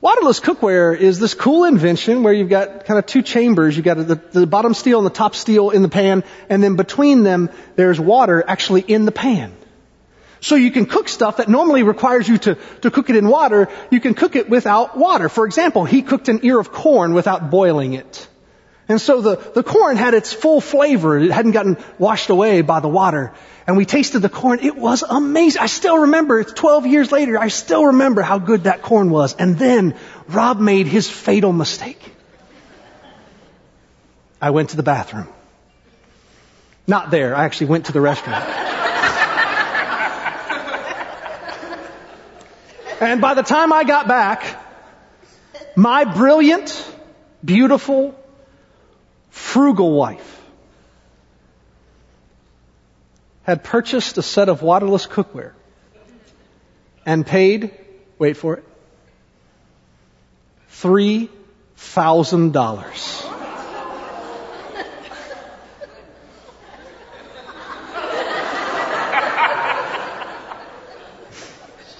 Waterless 0.00 0.38
cookware 0.38 0.96
is 0.96 1.18
this 1.18 1.34
cool 1.34 1.64
invention 1.64 2.22
where 2.22 2.32
you've 2.32 2.48
got 2.48 2.86
kind 2.86 2.98
of 2.98 3.06
two 3.06 3.22
chambers. 3.22 3.76
You've 3.76 3.84
got 3.84 3.96
the, 3.96 4.14
the 4.14 4.46
bottom 4.46 4.72
steel 4.72 4.98
and 4.98 5.04
the 5.04 5.10
top 5.10 5.34
steel 5.34 5.70
in 5.70 5.82
the 5.82 5.88
pan, 5.88 6.24
and 6.48 6.62
then 6.62 6.76
between 6.76 7.24
them, 7.24 7.50
there's 7.76 8.00
water 8.00 8.42
actually 8.46 8.82
in 8.82 9.04
the 9.04 9.12
pan. 9.12 9.54
So 10.40 10.54
you 10.56 10.70
can 10.70 10.86
cook 10.86 11.08
stuff 11.08 11.36
that 11.36 11.48
normally 11.48 11.82
requires 11.82 12.26
you 12.26 12.38
to, 12.38 12.54
to 12.80 12.90
cook 12.90 13.10
it 13.10 13.16
in 13.16 13.28
water, 13.28 13.68
you 13.90 14.00
can 14.00 14.14
cook 14.14 14.36
it 14.36 14.48
without 14.48 14.96
water. 14.96 15.28
For 15.28 15.44
example, 15.44 15.84
he 15.84 16.02
cooked 16.02 16.28
an 16.28 16.40
ear 16.42 16.58
of 16.58 16.72
corn 16.72 17.12
without 17.12 17.50
boiling 17.50 17.92
it. 17.92 18.26
And 18.88 19.00
so 19.00 19.20
the, 19.20 19.36
the 19.36 19.62
corn 19.62 19.96
had 19.96 20.14
its 20.14 20.32
full 20.32 20.60
flavor. 20.60 21.16
It 21.18 21.30
hadn't 21.30 21.52
gotten 21.52 21.76
washed 21.98 22.28
away 22.28 22.62
by 22.62 22.80
the 22.80 22.88
water. 22.88 23.32
And 23.66 23.76
we 23.76 23.84
tasted 23.84 24.18
the 24.18 24.28
corn. 24.28 24.60
It 24.62 24.76
was 24.76 25.04
amazing. 25.08 25.62
I 25.62 25.66
still 25.66 25.98
remember, 25.98 26.40
it's 26.40 26.52
12 26.52 26.86
years 26.86 27.12
later, 27.12 27.38
I 27.38 27.48
still 27.48 27.86
remember 27.86 28.22
how 28.22 28.38
good 28.38 28.64
that 28.64 28.82
corn 28.82 29.10
was. 29.10 29.36
And 29.36 29.56
then 29.58 29.94
Rob 30.26 30.58
made 30.58 30.88
his 30.88 31.08
fatal 31.08 31.52
mistake. 31.52 32.02
I 34.40 34.50
went 34.50 34.70
to 34.70 34.76
the 34.76 34.82
bathroom. 34.82 35.28
Not 36.88 37.12
there. 37.12 37.36
I 37.36 37.44
actually 37.44 37.68
went 37.68 37.86
to 37.86 37.92
the 37.92 38.00
restaurant. 38.00 38.69
And 43.00 43.20
by 43.22 43.34
the 43.34 43.42
time 43.42 43.72
I 43.72 43.84
got 43.84 44.06
back, 44.06 44.44
my 45.74 46.04
brilliant, 46.04 46.86
beautiful, 47.42 48.14
frugal 49.30 49.92
wife 49.92 50.42
had 53.44 53.64
purchased 53.64 54.18
a 54.18 54.22
set 54.22 54.50
of 54.50 54.60
waterless 54.62 55.06
cookware 55.06 55.52
and 57.06 57.26
paid, 57.26 57.70
wait 58.18 58.36
for 58.36 58.58
it, 58.58 58.64
$3,000. 60.72 63.39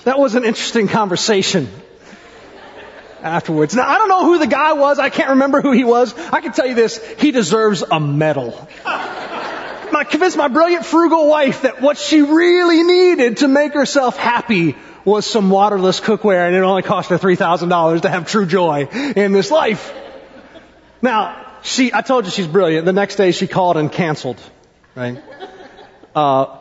That 0.04 0.18
was 0.18 0.34
an 0.34 0.44
interesting 0.44 0.88
conversation 0.88 1.68
afterwards. 3.22 3.74
Now, 3.74 3.88
I 3.88 3.98
don't 3.98 4.08
know 4.08 4.24
who 4.24 4.38
the 4.38 4.46
guy 4.46 4.72
was. 4.72 4.98
I 4.98 5.10
can't 5.10 5.30
remember 5.30 5.60
who 5.60 5.72
he 5.72 5.84
was. 5.84 6.14
I 6.14 6.40
can 6.40 6.52
tell 6.52 6.66
you 6.66 6.74
this. 6.74 7.04
He 7.18 7.32
deserves 7.32 7.82
a 7.82 8.00
medal. 8.00 8.68
I 10.00 10.04
convinced 10.04 10.38
my 10.38 10.48
brilliant 10.48 10.86
frugal 10.86 11.26
wife 11.28 11.62
that 11.62 11.82
what 11.82 11.98
she 11.98 12.22
really 12.22 12.82
needed 12.82 13.38
to 13.38 13.48
make 13.48 13.74
herself 13.74 14.16
happy 14.16 14.74
was 15.04 15.26
some 15.26 15.50
waterless 15.50 16.00
cookware 16.00 16.46
and 16.46 16.56
it 16.56 16.60
only 16.60 16.82
cost 16.82 17.10
her 17.10 17.18
$3,000 17.18 18.00
to 18.02 18.08
have 18.08 18.26
true 18.26 18.46
joy 18.46 18.86
in 18.86 19.32
this 19.32 19.50
life. 19.50 19.92
Now, 21.02 21.58
she, 21.62 21.92
I 21.92 22.00
told 22.00 22.24
you 22.24 22.30
she's 22.30 22.46
brilliant. 22.46 22.86
The 22.86 22.94
next 22.94 23.16
day 23.16 23.32
she 23.32 23.46
called 23.46 23.76
and 23.76 23.92
canceled, 23.92 24.40
right? 24.94 25.22
Uh, 26.14 26.59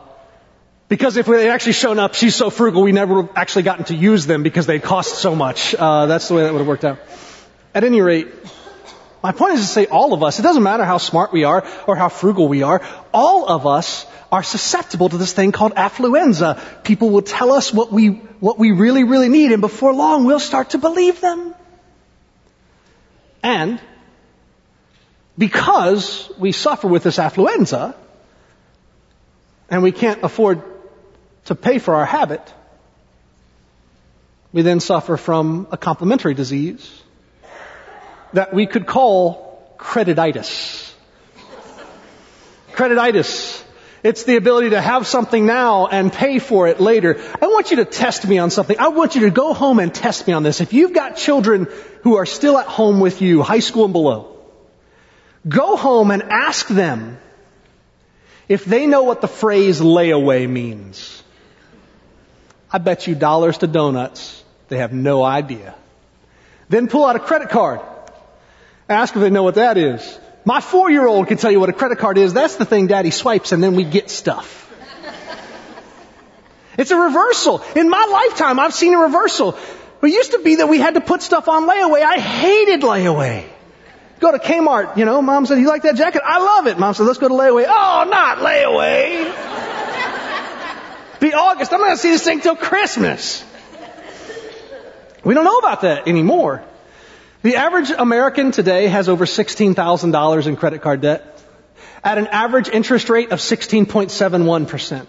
because 0.90 1.16
if 1.16 1.26
they 1.26 1.48
actually 1.48 1.74
shown 1.74 2.00
up, 2.00 2.14
she's 2.14 2.34
so 2.34 2.50
frugal, 2.50 2.82
we 2.82 2.90
never 2.90 3.28
actually 3.36 3.62
gotten 3.62 3.84
to 3.86 3.94
use 3.94 4.26
them 4.26 4.42
because 4.42 4.66
they 4.66 4.80
cost 4.80 5.14
so 5.14 5.36
much. 5.36 5.72
Uh, 5.72 6.06
that's 6.06 6.26
the 6.26 6.34
way 6.34 6.42
that 6.42 6.52
would 6.52 6.58
have 6.58 6.66
worked 6.66 6.84
out. 6.84 6.98
At 7.72 7.84
any 7.84 8.00
rate, 8.00 8.26
my 9.22 9.30
point 9.30 9.54
is 9.54 9.60
to 9.60 9.66
say 9.68 9.86
all 9.86 10.12
of 10.14 10.24
us, 10.24 10.40
it 10.40 10.42
doesn't 10.42 10.64
matter 10.64 10.84
how 10.84 10.98
smart 10.98 11.32
we 11.32 11.44
are 11.44 11.64
or 11.86 11.94
how 11.94 12.08
frugal 12.08 12.48
we 12.48 12.64
are, 12.64 12.82
all 13.14 13.48
of 13.48 13.68
us 13.68 14.04
are 14.32 14.42
susceptible 14.42 15.08
to 15.08 15.16
this 15.16 15.32
thing 15.32 15.52
called 15.52 15.74
affluenza. 15.74 16.60
People 16.82 17.10
will 17.10 17.22
tell 17.22 17.52
us 17.52 17.72
what 17.72 17.92
we, 17.92 18.08
what 18.40 18.58
we 18.58 18.72
really, 18.72 19.04
really 19.04 19.28
need, 19.28 19.52
and 19.52 19.60
before 19.60 19.94
long 19.94 20.24
we'll 20.24 20.40
start 20.40 20.70
to 20.70 20.78
believe 20.78 21.20
them. 21.20 21.54
And 23.44 23.80
because 25.38 26.28
we 26.36 26.50
suffer 26.50 26.88
with 26.88 27.04
this 27.04 27.18
affluenza, 27.18 27.94
and 29.70 29.84
we 29.84 29.92
can't 29.92 30.24
afford 30.24 30.64
to 31.46 31.54
pay 31.54 31.78
for 31.78 31.94
our 31.94 32.06
habit, 32.06 32.42
we 34.52 34.62
then 34.62 34.80
suffer 34.80 35.16
from 35.16 35.68
a 35.70 35.76
complementary 35.76 36.34
disease 36.34 37.02
that 38.32 38.52
we 38.52 38.66
could 38.66 38.86
call 38.86 39.74
credititis. 39.78 40.92
credititis. 42.72 43.64
It's 44.02 44.24
the 44.24 44.36
ability 44.36 44.70
to 44.70 44.80
have 44.80 45.06
something 45.06 45.44
now 45.44 45.86
and 45.86 46.10
pay 46.10 46.38
for 46.38 46.68
it 46.68 46.80
later. 46.80 47.20
I 47.40 47.46
want 47.48 47.70
you 47.70 47.76
to 47.78 47.84
test 47.84 48.26
me 48.26 48.38
on 48.38 48.50
something. 48.50 48.78
I 48.78 48.88
want 48.88 49.14
you 49.14 49.22
to 49.22 49.30
go 49.30 49.52
home 49.52 49.78
and 49.78 49.94
test 49.94 50.26
me 50.26 50.32
on 50.32 50.42
this. 50.42 50.60
If 50.60 50.72
you've 50.72 50.94
got 50.94 51.16
children 51.16 51.68
who 52.02 52.16
are 52.16 52.24
still 52.24 52.56
at 52.56 52.66
home 52.66 53.00
with 53.00 53.20
you, 53.20 53.42
high 53.42 53.58
school 53.58 53.84
and 53.84 53.92
below, 53.92 54.38
go 55.46 55.76
home 55.76 56.10
and 56.10 56.22
ask 56.22 56.66
them 56.66 57.18
if 58.48 58.64
they 58.64 58.86
know 58.86 59.02
what 59.02 59.20
the 59.20 59.28
phrase 59.28 59.80
layaway 59.80 60.48
means. 60.48 61.19
I 62.72 62.78
bet 62.78 63.06
you 63.06 63.14
dollars 63.14 63.58
to 63.58 63.66
donuts 63.66 64.42
they 64.68 64.78
have 64.78 64.92
no 64.92 65.22
idea. 65.24 65.74
Then 66.68 66.86
pull 66.86 67.04
out 67.04 67.16
a 67.16 67.18
credit 67.18 67.50
card. 67.50 67.80
Ask 68.88 69.14
if 69.14 69.20
they 69.20 69.30
know 69.30 69.42
what 69.42 69.56
that 69.56 69.76
is. 69.76 70.18
My 70.44 70.60
four 70.60 70.90
year 70.90 71.06
old 71.06 71.26
can 71.26 71.36
tell 71.36 71.50
you 71.50 71.60
what 71.60 71.68
a 71.68 71.72
credit 71.72 71.98
card 71.98 72.16
is. 72.16 72.32
That's 72.32 72.56
the 72.56 72.64
thing 72.64 72.86
daddy 72.86 73.10
swipes 73.10 73.52
and 73.52 73.62
then 73.62 73.74
we 73.74 73.84
get 73.84 74.08
stuff. 74.08 74.68
It's 76.78 76.92
a 76.92 76.96
reversal. 76.96 77.62
In 77.74 77.90
my 77.90 78.06
lifetime, 78.10 78.58
I've 78.58 78.72
seen 78.72 78.94
a 78.94 78.98
reversal. 78.98 79.58
It 80.02 80.08
used 80.08 80.30
to 80.30 80.38
be 80.38 80.56
that 80.56 80.68
we 80.68 80.78
had 80.78 80.94
to 80.94 81.00
put 81.00 81.20
stuff 81.20 81.48
on 81.48 81.68
layaway. 81.68 82.02
I 82.02 82.18
hated 82.18 82.80
layaway. 82.80 83.44
Go 84.20 84.30
to 84.30 84.38
Kmart, 84.38 84.96
you 84.96 85.04
know, 85.04 85.20
mom 85.20 85.46
said, 85.46 85.58
you 85.58 85.66
like 85.66 85.82
that 85.82 85.96
jacket? 85.96 86.22
I 86.24 86.38
love 86.38 86.68
it. 86.68 86.78
Mom 86.78 86.94
said, 86.94 87.06
let's 87.06 87.18
go 87.18 87.28
to 87.28 87.34
layaway. 87.34 87.66
Oh, 87.68 88.08
not 88.08 88.38
layaway 88.38 89.69
be 91.20 91.34
August. 91.34 91.72
I'm 91.72 91.80
not 91.80 91.86
going 91.86 91.96
to 91.96 92.02
see 92.02 92.10
this 92.10 92.24
thing 92.24 92.40
till 92.40 92.56
Christmas. 92.56 93.44
We 95.22 95.34
don't 95.34 95.44
know 95.44 95.58
about 95.58 95.82
that 95.82 96.08
anymore. 96.08 96.64
The 97.42 97.56
average 97.56 97.90
American 97.90 98.52
today 98.52 98.86
has 98.86 99.08
over 99.08 99.26
$16,000 99.26 100.46
in 100.46 100.56
credit 100.56 100.82
card 100.82 101.02
debt 101.02 101.42
at 102.02 102.18
an 102.18 102.26
average 102.28 102.68
interest 102.68 103.10
rate 103.10 103.32
of 103.32 103.38
16.71%. 103.38 105.06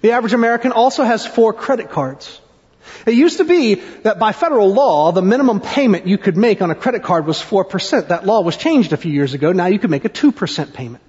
The 0.00 0.12
average 0.12 0.32
American 0.32 0.72
also 0.72 1.04
has 1.04 1.26
four 1.26 1.52
credit 1.52 1.90
cards. 1.90 2.40
It 3.06 3.14
used 3.14 3.38
to 3.38 3.44
be 3.44 3.74
that 3.74 4.18
by 4.18 4.32
federal 4.32 4.72
law, 4.72 5.12
the 5.12 5.22
minimum 5.22 5.60
payment 5.60 6.06
you 6.06 6.16
could 6.16 6.36
make 6.36 6.62
on 6.62 6.70
a 6.70 6.74
credit 6.74 7.02
card 7.02 7.26
was 7.26 7.38
4%. 7.38 8.08
That 8.08 8.26
law 8.26 8.40
was 8.40 8.56
changed 8.56 8.92
a 8.92 8.96
few 8.96 9.12
years 9.12 9.34
ago. 9.34 9.52
Now 9.52 9.66
you 9.66 9.78
can 9.78 9.90
make 9.90 10.06
a 10.06 10.08
2% 10.08 10.72
payment. 10.72 11.02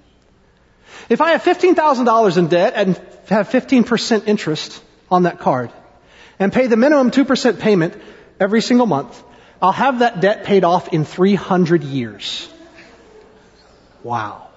If 1.10 1.22
I 1.22 1.31
have 1.31 1.43
$15,000 1.43 2.38
in 2.38 2.48
debt 2.48 2.74
and 2.75 2.96
have 3.27 3.50
15% 3.50 4.27
interest 4.27 4.81
on 5.10 5.24
that 5.24 5.39
card, 5.39 5.72
and 6.39 6.51
pay 6.51 6.67
the 6.67 6.77
minimum 6.77 7.12
2% 7.12 7.60
payment 7.60 7.93
every 8.39 8.62
single 8.62 8.88
month, 8.88 9.24
I'll 9.62 9.72
have 9.72 10.00
that 10.00 10.22
debt 10.22 10.43
paid 10.43 10.63
off 10.63 10.91
in 10.91 11.05
300 11.05 11.84
years. 11.84 12.50
Wow. 14.03 14.48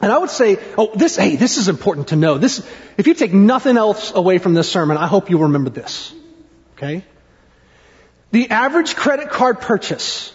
And 0.00 0.10
I 0.10 0.18
would 0.18 0.30
say, 0.30 0.58
oh, 0.78 0.90
this, 0.94 1.16
hey, 1.16 1.36
this 1.36 1.58
is 1.58 1.68
important 1.68 2.08
to 2.08 2.16
know. 2.16 2.38
This, 2.38 2.66
if 2.96 3.06
you 3.06 3.14
take 3.14 3.32
nothing 3.32 3.76
else 3.76 4.12
away 4.12 4.38
from 4.38 4.54
this 4.54 4.70
sermon, 4.70 4.96
I 4.96 5.06
hope 5.06 5.30
you 5.30 5.38
remember 5.38 5.70
this. 5.70 6.12
Okay? 6.76 7.04
The 8.32 8.50
average 8.50 8.96
credit 8.96 9.30
card 9.30 9.60
purchase 9.60 10.32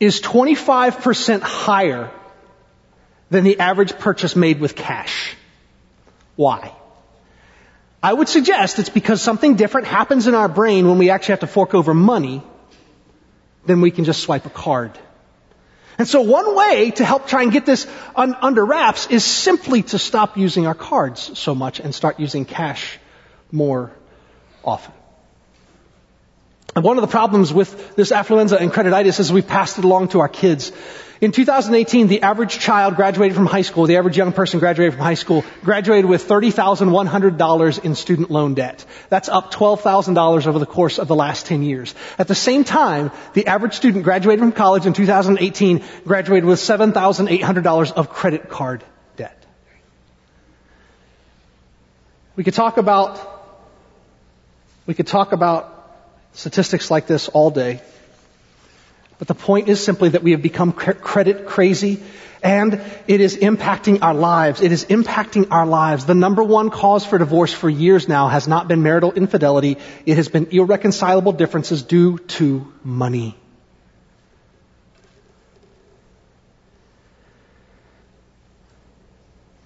is 0.00 0.20
25% 0.22 1.42
higher 1.42 2.10
than 3.30 3.44
the 3.44 3.58
average 3.60 3.98
purchase 3.98 4.34
made 4.36 4.60
with 4.60 4.74
cash. 4.74 5.36
Why? 6.36 6.72
I 8.02 8.12
would 8.12 8.28
suggest 8.28 8.78
it's 8.78 8.88
because 8.88 9.20
something 9.20 9.56
different 9.56 9.88
happens 9.88 10.26
in 10.26 10.34
our 10.34 10.48
brain 10.48 10.86
when 10.86 10.98
we 10.98 11.10
actually 11.10 11.32
have 11.32 11.40
to 11.40 11.46
fork 11.48 11.74
over 11.74 11.92
money 11.94 12.42
than 13.66 13.80
we 13.80 13.90
can 13.90 14.04
just 14.04 14.20
swipe 14.20 14.46
a 14.46 14.50
card. 14.50 14.98
And 15.98 16.06
so 16.06 16.20
one 16.20 16.54
way 16.54 16.92
to 16.92 17.04
help 17.04 17.26
try 17.26 17.42
and 17.42 17.50
get 17.50 17.66
this 17.66 17.88
un- 18.14 18.36
under 18.40 18.64
wraps 18.64 19.08
is 19.08 19.24
simply 19.24 19.82
to 19.82 19.98
stop 19.98 20.36
using 20.36 20.66
our 20.66 20.74
cards 20.74 21.36
so 21.36 21.56
much 21.56 21.80
and 21.80 21.92
start 21.92 22.20
using 22.20 22.44
cash 22.44 22.98
more 23.50 23.90
often. 24.64 24.92
And 26.76 26.84
one 26.84 26.98
of 26.98 27.02
the 27.02 27.08
problems 27.08 27.52
with 27.52 27.96
this 27.96 28.12
affluenza 28.12 28.60
and 28.60 28.72
credititis 28.72 29.18
is 29.18 29.32
we've 29.32 29.48
passed 29.48 29.78
it 29.78 29.84
along 29.84 30.08
to 30.08 30.20
our 30.20 30.28
kids. 30.28 30.70
In 31.20 31.32
2018, 31.32 32.06
the 32.06 32.22
average 32.22 32.60
child 32.60 32.94
graduated 32.94 33.36
from 33.36 33.46
high 33.46 33.62
school, 33.62 33.86
the 33.86 33.96
average 33.96 34.16
young 34.16 34.32
person 34.32 34.60
graduated 34.60 34.94
from 34.94 35.02
high 35.02 35.14
school, 35.14 35.44
graduated 35.64 36.04
with 36.04 36.28
$30,100 36.28 37.84
in 37.84 37.94
student 37.96 38.30
loan 38.30 38.54
debt. 38.54 38.84
That's 39.08 39.28
up 39.28 39.52
$12,000 39.52 40.46
over 40.46 40.58
the 40.60 40.66
course 40.66 41.00
of 41.00 41.08
the 41.08 41.16
last 41.16 41.46
10 41.46 41.64
years. 41.64 41.92
At 42.18 42.28
the 42.28 42.36
same 42.36 42.62
time, 42.62 43.10
the 43.34 43.48
average 43.48 43.74
student 43.74 44.04
graduated 44.04 44.38
from 44.38 44.52
college 44.52 44.86
in 44.86 44.92
2018 44.92 45.82
graduated 46.04 46.44
with 46.44 46.60
$7,800 46.60 47.92
of 47.92 48.10
credit 48.10 48.48
card 48.48 48.84
debt. 49.16 49.44
We 52.36 52.44
could 52.44 52.54
talk 52.54 52.76
about, 52.76 53.18
we 54.86 54.94
could 54.94 55.08
talk 55.08 55.32
about 55.32 55.74
statistics 56.34 56.92
like 56.92 57.08
this 57.08 57.26
all 57.28 57.50
day. 57.50 57.80
But 59.18 59.28
the 59.28 59.34
point 59.34 59.68
is 59.68 59.82
simply 59.82 60.10
that 60.10 60.22
we 60.22 60.30
have 60.30 60.42
become 60.42 60.72
credit 60.72 61.46
crazy 61.46 62.00
and 62.40 62.80
it 63.08 63.20
is 63.20 63.36
impacting 63.36 64.02
our 64.02 64.14
lives. 64.14 64.60
It 64.60 64.70
is 64.70 64.84
impacting 64.84 65.48
our 65.50 65.66
lives. 65.66 66.06
The 66.06 66.14
number 66.14 66.42
one 66.42 66.70
cause 66.70 67.04
for 67.04 67.18
divorce 67.18 67.52
for 67.52 67.68
years 67.68 68.08
now 68.08 68.28
has 68.28 68.46
not 68.46 68.68
been 68.68 68.82
marital 68.82 69.12
infidelity. 69.12 69.78
It 70.06 70.16
has 70.16 70.28
been 70.28 70.48
irreconcilable 70.52 71.32
differences 71.32 71.82
due 71.82 72.18
to 72.18 72.72
money. 72.84 73.36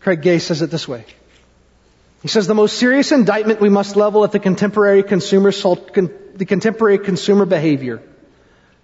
Craig 0.00 0.22
Gay 0.22 0.38
says 0.38 0.62
it 0.62 0.70
this 0.70 0.88
way. 0.88 1.04
He 2.22 2.28
says 2.28 2.46
the 2.46 2.54
most 2.54 2.78
serious 2.78 3.12
indictment 3.12 3.60
we 3.60 3.68
must 3.68 3.96
level 3.96 4.24
at 4.24 4.32
the 4.32 4.38
contemporary 4.38 5.02
consumer, 5.02 5.52
the 5.52 6.46
contemporary 6.46 6.98
consumer 6.98 7.44
behavior 7.44 8.02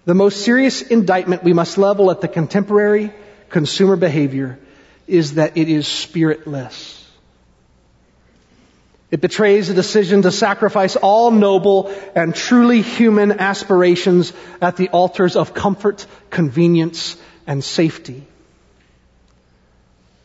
the 0.09 0.15
most 0.15 0.43
serious 0.43 0.81
indictment 0.81 1.43
we 1.43 1.53
must 1.53 1.77
level 1.77 2.09
at 2.09 2.19
the 2.19 2.27
contemporary 2.27 3.13
consumer 3.49 3.95
behavior 3.95 4.57
is 5.05 5.35
that 5.35 5.55
it 5.55 5.69
is 5.69 5.87
spiritless. 5.87 7.07
It 9.11 9.21
betrays 9.21 9.69
a 9.69 9.75
decision 9.75 10.23
to 10.23 10.31
sacrifice 10.31 10.95
all 10.95 11.29
noble 11.29 11.95
and 12.15 12.33
truly 12.33 12.81
human 12.81 13.33
aspirations 13.33 14.33
at 14.59 14.77
the 14.77 14.89
altars 14.89 15.35
of 15.35 15.53
comfort, 15.53 16.07
convenience, 16.31 17.15
and 17.45 17.63
safety. 17.63 18.25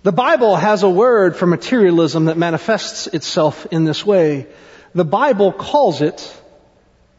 The 0.03 0.13
Bible 0.13 0.57
has 0.57 0.83
a 0.83 0.89
word 0.89 1.37
for 1.37 1.45
materialism 1.45 2.25
that 2.25 2.39
manifests 2.39 3.07
itself 3.09 3.67
in 3.71 3.85
this 3.85 4.07
way. 4.07 4.47
The 4.95 5.05
Bible 5.05 5.53
calls 5.53 6.01
it 6.01 6.35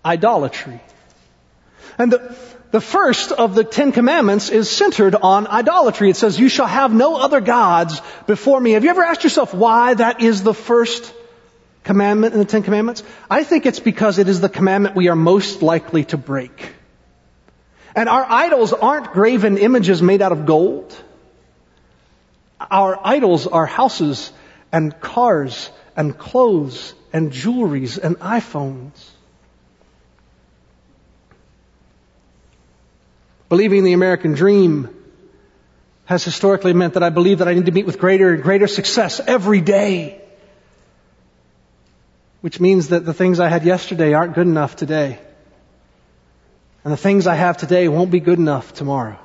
idolatry. 0.04 0.82
And 1.98 2.12
the, 2.12 2.36
the 2.72 2.82
first 2.82 3.32
of 3.32 3.56
the 3.56 3.64
Ten 3.64 3.92
Commandments 3.92 4.50
is 4.50 4.70
centered 4.70 5.16
on 5.16 5.48
idolatry. 5.48 6.10
It 6.10 6.18
says, 6.18 6.40
you 6.40 6.50
shall 6.50 6.68
have 6.68 6.94
no 6.94 7.16
other 7.16 7.40
gods 7.42 8.02
before 8.28 8.60
me. 8.60 8.72
Have 8.72 8.84
you 8.84 8.90
ever 8.90 9.04
asked 9.04 9.24
yourself 9.24 9.54
why 9.54 9.94
that 9.94 10.22
is 10.22 10.44
the 10.44 10.54
first 10.54 11.14
commandment 11.84 12.34
in 12.34 12.40
the 12.40 12.46
Ten 12.46 12.64
Commandments? 12.64 13.04
I 13.30 13.44
think 13.44 13.66
it's 13.66 13.80
because 13.80 14.20
it 14.20 14.28
is 14.28 14.42
the 14.42 14.50
commandment 14.50 14.96
we 14.96 15.08
are 15.08 15.16
most 15.16 15.62
likely 15.62 16.04
to 16.06 16.18
break. 16.18 16.74
And 17.96 18.10
our 18.10 18.26
idols 18.28 18.74
aren't 18.74 19.14
graven 19.14 19.58
images 19.58 20.02
made 20.02 20.22
out 20.22 20.34
of 20.34 20.46
gold. 20.46 20.94
Our 22.60 23.00
idols 23.02 23.48
are 23.48 23.66
houses 23.66 24.34
and 24.72 25.00
cars 25.00 25.72
and 25.96 26.18
clothes 26.18 26.94
and 27.14 27.32
jewelries 27.32 27.98
and 27.98 28.20
iPhones. 28.20 29.15
Believing 33.50 33.84
the 33.84 33.94
American 33.94 34.34
dream 34.34 34.90
has 36.06 36.24
historically 36.24 36.74
meant 36.74 36.94
that 36.96 37.04
I 37.04 37.10
believe 37.10 37.40
that 37.40 37.48
I 37.48 37.54
need 37.54 37.66
to 37.66 37.72
meet 37.72 37.86
with 37.86 38.00
greater 38.00 38.34
and 38.34 38.44
greater 38.44 38.68
success 38.68 39.20
every 39.20 39.62
day. 39.62 40.22
Which 42.42 42.60
means 42.60 42.90
that 42.90 43.06
the 43.06 43.14
things 43.14 43.40
I 43.40 43.50
had 43.50 43.66
yesterday 43.66 44.14
aren't 44.14 44.36
good 44.36 44.48
enough 44.48 44.76
today. 44.76 45.20
And 46.84 46.94
the 46.94 46.98
things 46.98 47.26
I 47.26 47.36
have 47.36 47.58
today 47.58 47.88
won't 47.88 48.12
be 48.12 48.20
good 48.20 48.38
enough 48.38 48.74
tomorrow. 48.74 49.18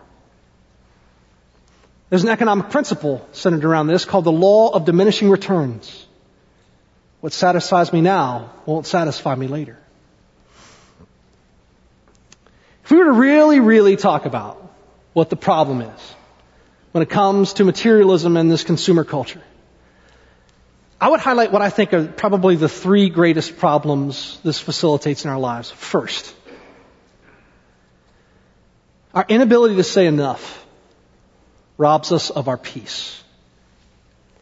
There's 2.09 2.25
an 2.25 2.31
economic 2.31 2.71
principle 2.71 3.27
centered 3.33 3.65
around 3.65 3.87
this 3.87 4.05
called 4.05 4.25
the 4.25 4.33
law 4.33 4.71
of 4.71 4.85
diminishing 4.85 5.31
returns. 5.31 6.07
What 7.21 7.33
satisfies 7.33 7.93
me 7.93 8.01
now 8.01 8.51
won't 8.67 8.87
satisfy 8.87 9.35
me 9.35 9.47
later. 9.47 9.79
If 12.91 12.95
we 12.95 12.99
were 12.99 13.13
to 13.13 13.13
really, 13.13 13.61
really 13.61 13.95
talk 13.95 14.27
about 14.27 14.61
what 15.13 15.31
the 15.31 15.37
problem 15.37 15.81
is 15.81 16.15
when 16.91 17.03
it 17.03 17.09
comes 17.09 17.53
to 17.53 17.65
materialism 17.65 18.37
and 18.37 18.51
this 18.51 18.65
consumer 18.65 19.05
culture, 19.05 19.41
I 21.01 21.09
would 21.09 21.21
highlight 21.21 21.53
what 21.53 21.63
I 21.63 21.71
think 21.71 21.95
are 21.95 22.09
probably 22.09 22.57
the 22.57 22.69
three 22.69 23.09
greatest 23.09 23.59
problems 23.59 24.41
this 24.43 24.59
facilitates 24.59 25.25
in 25.25 25.31
our 25.31 25.39
lives. 25.39 25.71
First, 25.71 26.35
our 29.15 29.25
inability 29.29 29.77
to 29.77 29.85
say 29.85 30.07
enough 30.07 30.67
robs 31.79 32.11
us 32.11 32.31
of 32.31 32.49
our 32.49 32.59
peace. 32.59 33.23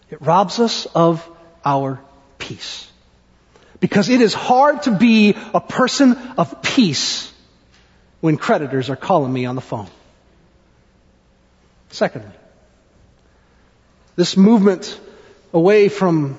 It 0.09 0.23
robs 0.23 0.59
us 0.59 0.87
of 0.95 1.29
our 1.67 2.01
peace. 2.39 2.91
Because 3.79 4.09
it 4.09 4.23
is 4.23 4.33
hard 4.33 4.85
to 4.85 4.91
be 4.93 5.37
a 5.53 5.61
person 5.61 6.17
of 6.39 6.63
peace 6.63 7.31
when 8.21 8.37
creditors 8.37 8.91
are 8.91 8.97
calling 8.97 9.33
me 9.33 9.47
on 9.47 9.55
the 9.55 9.61
phone. 9.61 9.89
Secondly, 11.91 12.31
this 14.17 14.37
movement 14.37 14.99
away 15.53 15.89
from 15.89 16.39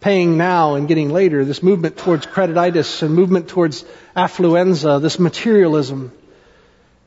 paying 0.00 0.36
now 0.36 0.74
and 0.74 0.86
getting 0.86 1.10
later, 1.10 1.44
this 1.44 1.62
movement 1.62 1.96
towards 1.96 2.26
credititis 2.26 3.02
and 3.02 3.14
movement 3.14 3.48
towards 3.48 3.84
affluenza, 4.14 5.00
this 5.00 5.18
materialism, 5.18 6.12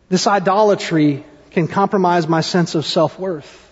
this 0.10 0.28
idolatry 0.28 1.24
can 1.52 1.68
compromise 1.68 2.28
my 2.28 2.42
sense 2.42 2.76
of 2.76 2.86
self-worth. 2.86 3.67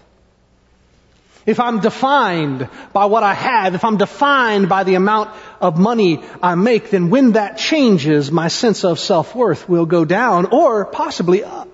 If 1.46 1.60
I'm 1.60 1.80
defined 1.80 2.68
by 2.92 3.06
what 3.06 3.24
I 3.24 3.34
have, 3.34 3.76
if 3.76 3.84
I'm 3.84 3.98
defined 3.98 4.68
by 4.68 4.84
the 4.84 4.96
amount 4.96 5.30
of 5.62 5.78
money 5.78 6.24
I 6.42 6.56
make, 6.56 6.90
then 6.90 7.10
when 7.10 7.34
that 7.34 7.58
changes, 7.58 8.32
my 8.32 8.48
sense 8.48 8.84
of 8.84 9.00
self-worth 9.00 9.70
will 9.70 9.86
go 9.86 10.06
down 10.06 10.48
or 10.48 10.86
possibly 10.86 11.44
up. 11.44 11.70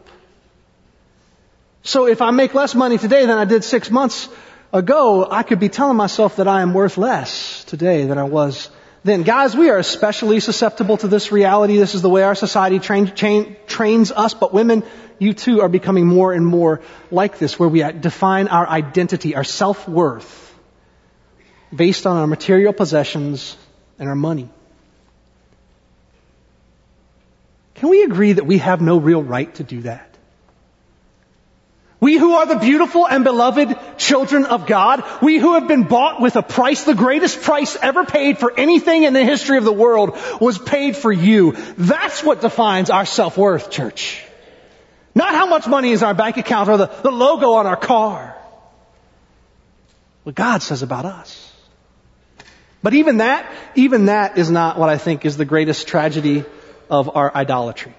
So 1.83 2.05
if 2.05 2.21
I 2.21 2.31
make 2.31 2.53
less 2.53 2.75
money 2.75 2.97
today 2.97 3.25
than 3.25 3.37
I 3.37 3.45
did 3.45 3.63
six 3.63 3.89
months 3.89 4.27
ago, 4.73 5.27
I 5.29 5.43
could 5.43 5.59
be 5.59 5.69
telling 5.69 5.97
myself 5.97 6.35
that 6.35 6.47
I 6.47 6.61
am 6.61 6.73
worth 6.73 6.97
less 6.97 7.63
today 7.63 8.05
than 8.05 8.17
I 8.17 8.25
was 8.25 8.69
then. 9.03 9.23
Guys, 9.23 9.55
we 9.55 9.69
are 9.69 9.77
especially 9.77 10.39
susceptible 10.39 10.97
to 10.97 11.07
this 11.07 11.31
reality. 11.31 11.77
This 11.77 11.95
is 11.95 12.01
the 12.01 12.09
way 12.09 12.23
our 12.23 12.35
society 12.35 12.79
train, 12.79 13.07
train, 13.07 13.55
trains 13.67 14.11
us, 14.11 14.33
but 14.33 14.53
women, 14.53 14.83
you 15.19 15.33
too 15.33 15.61
are 15.61 15.69
becoming 15.69 16.05
more 16.05 16.33
and 16.33 16.45
more 16.45 16.81
like 17.09 17.37
this, 17.37 17.59
where 17.59 17.69
we 17.69 17.83
uh, 17.83 17.91
define 17.91 18.47
our 18.47 18.67
identity, 18.67 19.35
our 19.35 19.43
self-worth, 19.43 20.55
based 21.73 22.05
on 22.05 22.17
our 22.17 22.27
material 22.27 22.73
possessions 22.73 23.57
and 23.99 24.09
our 24.09 24.15
money. 24.15 24.49
Can 27.75 27.89
we 27.89 28.03
agree 28.03 28.33
that 28.33 28.45
we 28.45 28.59
have 28.59 28.81
no 28.81 28.97
real 28.97 29.23
right 29.23 29.53
to 29.55 29.63
do 29.63 29.81
that? 29.81 30.10
We 32.01 32.17
who 32.17 32.33
are 32.33 32.47
the 32.47 32.55
beautiful 32.55 33.07
and 33.07 33.23
beloved 33.23 33.77
children 33.97 34.45
of 34.45 34.65
God, 34.65 35.03
we 35.21 35.37
who 35.37 35.53
have 35.53 35.67
been 35.67 35.83
bought 35.83 36.19
with 36.19 36.35
a 36.35 36.41
price, 36.41 36.83
the 36.83 36.95
greatest 36.95 37.41
price 37.41 37.77
ever 37.79 38.03
paid 38.03 38.39
for 38.39 38.51
anything 38.59 39.03
in 39.03 39.13
the 39.13 39.23
history 39.23 39.59
of 39.59 39.65
the 39.65 39.71
world 39.71 40.17
was 40.41 40.57
paid 40.57 40.97
for 40.97 41.11
you. 41.11 41.51
That's 41.77 42.23
what 42.23 42.41
defines 42.41 42.89
our 42.89 43.05
self-worth, 43.05 43.69
church. 43.69 44.25
Not 45.13 45.35
how 45.35 45.45
much 45.45 45.67
money 45.67 45.91
is 45.91 46.01
in 46.01 46.07
our 46.07 46.15
bank 46.15 46.37
account 46.37 46.69
or 46.69 46.77
the, 46.77 46.87
the 46.87 47.11
logo 47.11 47.51
on 47.51 47.67
our 47.67 47.77
car. 47.77 48.35
What 50.23 50.33
God 50.33 50.63
says 50.63 50.81
about 50.81 51.05
us. 51.05 51.53
But 52.81 52.95
even 52.95 53.17
that, 53.17 53.51
even 53.75 54.07
that 54.07 54.39
is 54.39 54.49
not 54.49 54.79
what 54.79 54.89
I 54.89 54.97
think 54.97 55.23
is 55.23 55.37
the 55.37 55.45
greatest 55.45 55.87
tragedy 55.87 56.45
of 56.89 57.15
our 57.15 57.31
idolatry. 57.35 57.93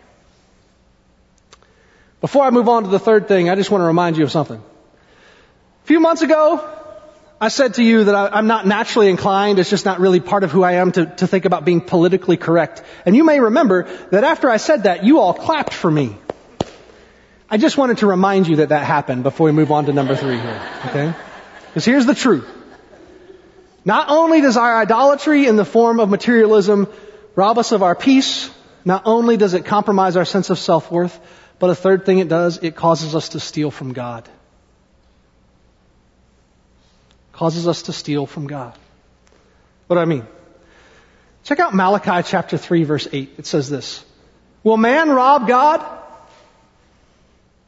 Before 2.22 2.44
I 2.44 2.50
move 2.50 2.68
on 2.68 2.84
to 2.84 2.88
the 2.88 3.00
third 3.00 3.26
thing, 3.26 3.50
I 3.50 3.56
just 3.56 3.70
want 3.70 3.82
to 3.82 3.86
remind 3.86 4.16
you 4.16 4.22
of 4.22 4.30
something. 4.30 4.58
A 4.58 5.86
few 5.86 5.98
months 5.98 6.22
ago, 6.22 6.64
I 7.40 7.48
said 7.48 7.74
to 7.74 7.82
you 7.82 8.04
that 8.04 8.14
I, 8.14 8.38
am 8.38 8.46
not 8.46 8.64
naturally 8.64 9.10
inclined, 9.10 9.58
it's 9.58 9.68
just 9.68 9.84
not 9.84 9.98
really 9.98 10.20
part 10.20 10.44
of 10.44 10.52
who 10.52 10.62
I 10.62 10.74
am 10.74 10.92
to, 10.92 11.06
to 11.06 11.26
think 11.26 11.46
about 11.46 11.64
being 11.64 11.80
politically 11.80 12.36
correct. 12.36 12.84
And 13.04 13.16
you 13.16 13.24
may 13.24 13.40
remember 13.40 13.92
that 14.12 14.22
after 14.22 14.48
I 14.48 14.58
said 14.58 14.84
that, 14.84 15.02
you 15.02 15.18
all 15.18 15.34
clapped 15.34 15.74
for 15.74 15.90
me. 15.90 16.16
I 17.50 17.56
just 17.56 17.76
wanted 17.76 17.98
to 17.98 18.06
remind 18.06 18.46
you 18.46 18.56
that 18.56 18.68
that 18.68 18.86
happened 18.86 19.24
before 19.24 19.46
we 19.46 19.52
move 19.52 19.72
on 19.72 19.86
to 19.86 19.92
number 19.92 20.14
three 20.14 20.38
here, 20.38 20.70
okay? 20.86 21.12
Because 21.66 21.84
here's 21.84 22.06
the 22.06 22.14
truth. 22.14 22.48
Not 23.84 24.10
only 24.10 24.40
does 24.40 24.56
our 24.56 24.76
idolatry 24.76 25.48
in 25.48 25.56
the 25.56 25.64
form 25.64 25.98
of 25.98 26.08
materialism 26.08 26.86
rob 27.34 27.58
us 27.58 27.72
of 27.72 27.82
our 27.82 27.96
peace, 27.96 28.48
not 28.84 29.02
only 29.06 29.36
does 29.36 29.54
it 29.54 29.64
compromise 29.64 30.16
our 30.16 30.24
sense 30.24 30.50
of 30.50 30.60
self-worth, 30.60 31.18
but 31.62 31.70
a 31.70 31.76
third 31.76 32.04
thing 32.04 32.18
it 32.18 32.26
does, 32.26 32.58
it 32.60 32.74
causes 32.74 33.14
us 33.14 33.28
to 33.28 33.38
steal 33.38 33.70
from 33.70 33.92
God. 33.92 34.28
Causes 37.30 37.68
us 37.68 37.82
to 37.82 37.92
steal 37.92 38.26
from 38.26 38.48
God. 38.48 38.76
What 39.86 39.94
do 39.94 40.00
I 40.00 40.06
mean? 40.06 40.26
Check 41.44 41.60
out 41.60 41.72
Malachi 41.72 42.28
chapter 42.28 42.58
3 42.58 42.82
verse 42.82 43.06
8. 43.12 43.34
It 43.38 43.46
says 43.46 43.70
this. 43.70 44.04
Will 44.64 44.76
man 44.76 45.08
rob 45.10 45.46
God? 45.46 45.86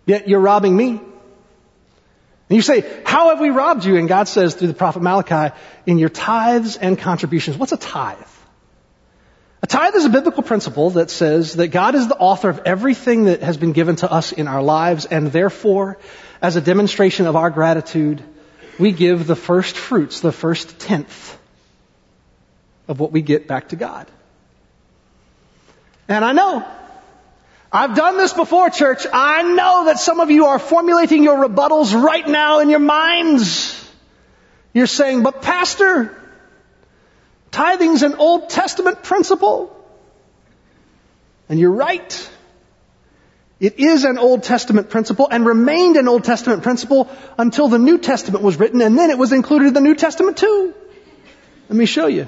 Yet 0.06 0.26
you're 0.28 0.40
robbing 0.40 0.76
me. 0.76 0.88
And 0.88 2.56
you 2.56 2.62
say, 2.62 3.00
how 3.06 3.28
have 3.28 3.38
we 3.38 3.50
robbed 3.50 3.84
you? 3.84 3.96
And 3.96 4.08
God 4.08 4.26
says 4.26 4.56
through 4.56 4.66
the 4.66 4.74
prophet 4.74 5.04
Malachi, 5.04 5.54
in 5.86 5.98
your 5.98 6.08
tithes 6.08 6.76
and 6.76 6.98
contributions. 6.98 7.56
What's 7.56 7.70
a 7.70 7.76
tithe? 7.76 8.18
A 9.64 9.66
tithe 9.66 9.94
is 9.94 10.04
a 10.04 10.10
biblical 10.10 10.42
principle 10.42 10.90
that 10.90 11.08
says 11.08 11.54
that 11.54 11.68
God 11.68 11.94
is 11.94 12.06
the 12.06 12.18
author 12.18 12.50
of 12.50 12.60
everything 12.66 13.24
that 13.24 13.42
has 13.42 13.56
been 13.56 13.72
given 13.72 13.96
to 13.96 14.12
us 14.12 14.30
in 14.30 14.46
our 14.46 14.62
lives, 14.62 15.06
and 15.06 15.28
therefore, 15.28 15.96
as 16.42 16.56
a 16.56 16.60
demonstration 16.60 17.24
of 17.24 17.34
our 17.34 17.48
gratitude, 17.48 18.22
we 18.78 18.92
give 18.92 19.26
the 19.26 19.34
first 19.34 19.78
fruits, 19.78 20.20
the 20.20 20.32
first 20.32 20.78
tenth 20.80 21.38
of 22.88 23.00
what 23.00 23.10
we 23.10 23.22
get 23.22 23.48
back 23.48 23.70
to 23.70 23.76
God. 23.76 24.06
And 26.08 26.26
I 26.26 26.32
know, 26.32 26.62
I've 27.72 27.96
done 27.96 28.18
this 28.18 28.34
before, 28.34 28.68
church. 28.68 29.06
I 29.10 29.44
know 29.44 29.86
that 29.86 29.98
some 29.98 30.20
of 30.20 30.30
you 30.30 30.44
are 30.44 30.58
formulating 30.58 31.22
your 31.22 31.48
rebuttals 31.48 31.98
right 31.98 32.28
now 32.28 32.58
in 32.58 32.68
your 32.68 32.80
minds. 32.80 33.82
You're 34.74 34.86
saying, 34.86 35.22
but 35.22 35.40
pastor, 35.40 36.14
Tithing's 37.54 38.02
an 38.02 38.14
Old 38.14 38.50
Testament 38.50 39.04
principle. 39.04 39.70
And 41.48 41.60
you're 41.60 41.70
right. 41.70 42.30
It 43.60 43.78
is 43.78 44.02
an 44.02 44.18
Old 44.18 44.42
Testament 44.42 44.90
principle 44.90 45.28
and 45.30 45.46
remained 45.46 45.96
an 45.96 46.08
Old 46.08 46.24
Testament 46.24 46.64
principle 46.64 47.08
until 47.38 47.68
the 47.68 47.78
New 47.78 47.98
Testament 47.98 48.42
was 48.42 48.58
written 48.58 48.82
and 48.82 48.98
then 48.98 49.10
it 49.10 49.18
was 49.18 49.32
included 49.32 49.68
in 49.68 49.74
the 49.74 49.80
New 49.80 49.94
Testament 49.94 50.36
too. 50.36 50.74
Let 51.68 51.76
me 51.76 51.86
show 51.86 52.08
you. 52.08 52.26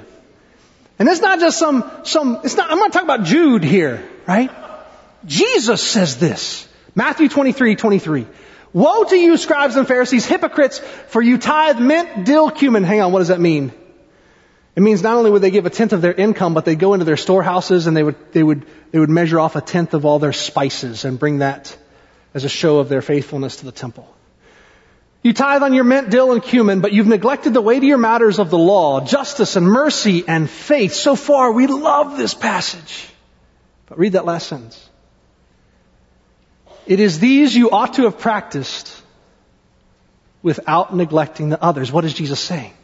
And 1.00 1.08
it's 1.08 1.20
not 1.20 1.40
just 1.40 1.58
some, 1.58 1.90
some, 2.04 2.42
it's 2.44 2.56
not, 2.56 2.70
I'm 2.70 2.78
not 2.78 2.92
talking 2.92 3.08
about 3.08 3.24
Jude 3.24 3.64
here, 3.64 4.08
right? 4.28 4.50
Jesus 5.24 5.82
says 5.82 6.18
this. 6.18 6.68
Matthew 6.94 7.28
23, 7.28 7.74
23. 7.74 8.26
Woe 8.72 9.02
to 9.02 9.16
you 9.16 9.36
scribes 9.36 9.74
and 9.74 9.88
Pharisees, 9.88 10.24
hypocrites, 10.24 10.78
for 11.08 11.20
you 11.20 11.36
tithe 11.36 11.80
mint, 11.80 12.24
dill, 12.24 12.52
cumin. 12.52 12.84
Hang 12.84 13.00
on, 13.00 13.10
what 13.10 13.18
does 13.18 13.28
that 13.28 13.40
mean? 13.40 13.72
It 14.76 14.82
means 14.82 15.02
not 15.02 15.16
only 15.16 15.30
would 15.30 15.40
they 15.40 15.50
give 15.50 15.64
a 15.64 15.70
tenth 15.70 15.94
of 15.94 16.02
their 16.02 16.12
income, 16.12 16.52
but 16.52 16.66
they'd 16.66 16.78
go 16.78 16.92
into 16.92 17.06
their 17.06 17.16
storehouses 17.16 17.86
and 17.86 17.96
they 17.96 18.02
would, 18.02 18.32
they 18.32 18.42
would, 18.42 18.66
they 18.92 18.98
would 18.98 19.08
measure 19.08 19.40
off 19.40 19.56
a 19.56 19.62
tenth 19.62 19.94
of 19.94 20.04
all 20.04 20.18
their 20.18 20.34
spices 20.34 21.06
and 21.06 21.18
bring 21.18 21.38
that 21.38 21.74
as 22.34 22.44
a 22.44 22.48
show 22.50 22.78
of 22.78 22.90
their 22.90 23.00
faithfulness 23.00 23.56
to 23.56 23.64
the 23.64 23.72
temple. 23.72 24.06
You 25.22 25.32
tithe 25.32 25.62
on 25.62 25.72
your 25.72 25.84
mint, 25.84 26.10
dill, 26.10 26.32
and 26.32 26.42
cumin, 26.42 26.82
but 26.82 26.92
you've 26.92 27.06
neglected 27.06 27.54
the 27.54 27.62
weightier 27.62 27.96
matters 27.96 28.38
of 28.38 28.50
the 28.50 28.58
law, 28.58 29.00
justice 29.00 29.56
and 29.56 29.66
mercy 29.66 30.24
and 30.28 30.48
faith. 30.48 30.92
So 30.92 31.16
far, 31.16 31.52
we 31.52 31.66
love 31.66 32.18
this 32.18 32.34
passage. 32.34 33.08
But 33.86 33.98
read 33.98 34.12
that 34.12 34.26
last 34.26 34.46
sentence. 34.46 34.88
It 36.86 37.00
is 37.00 37.18
these 37.18 37.56
you 37.56 37.70
ought 37.70 37.94
to 37.94 38.02
have 38.02 38.18
practiced 38.18 39.02
without 40.42 40.94
neglecting 40.94 41.48
the 41.48 41.60
others. 41.60 41.90
What 41.90 42.04
is 42.04 42.12
Jesus 42.12 42.38
saying? 42.38 42.74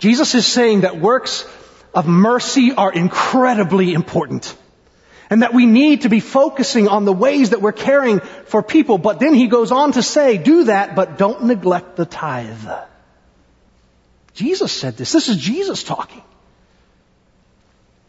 Jesus 0.00 0.34
is 0.34 0.46
saying 0.46 0.80
that 0.80 0.98
works 0.98 1.46
of 1.94 2.08
mercy 2.08 2.72
are 2.72 2.92
incredibly 2.92 3.92
important. 3.92 4.56
And 5.28 5.42
that 5.42 5.54
we 5.54 5.64
need 5.64 6.02
to 6.02 6.08
be 6.08 6.18
focusing 6.18 6.88
on 6.88 7.04
the 7.04 7.12
ways 7.12 7.50
that 7.50 7.62
we're 7.62 7.70
caring 7.70 8.18
for 8.18 8.64
people. 8.64 8.98
But 8.98 9.20
then 9.20 9.34
he 9.34 9.46
goes 9.46 9.70
on 9.70 9.92
to 9.92 10.02
say, 10.02 10.38
do 10.38 10.64
that, 10.64 10.96
but 10.96 11.18
don't 11.18 11.44
neglect 11.44 11.94
the 11.94 12.04
tithe. 12.04 12.66
Jesus 14.34 14.72
said 14.72 14.96
this. 14.96 15.12
This 15.12 15.28
is 15.28 15.36
Jesus 15.36 15.84
talking. 15.84 16.22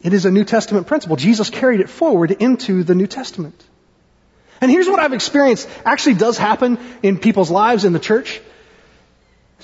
It 0.02 0.14
is 0.14 0.26
a 0.26 0.32
New 0.32 0.46
Testament 0.46 0.88
principle. 0.88 1.16
Jesus 1.16 1.52
carried 1.52 1.80
it 1.80 1.90
forward 1.90 2.32
into 2.32 2.84
the 2.84 2.96
New 2.96 3.06
Testament. 3.08 3.62
And 4.60 4.72
here's 4.72 4.88
what 4.88 5.00
I've 5.00 5.14
experienced 5.14 5.70
actually 5.86 6.16
does 6.16 6.38
happen 6.38 6.80
in 7.04 7.20
people's 7.20 7.52
lives 7.52 7.86
in 7.86 7.94
the 7.94 8.00
church. 8.00 8.42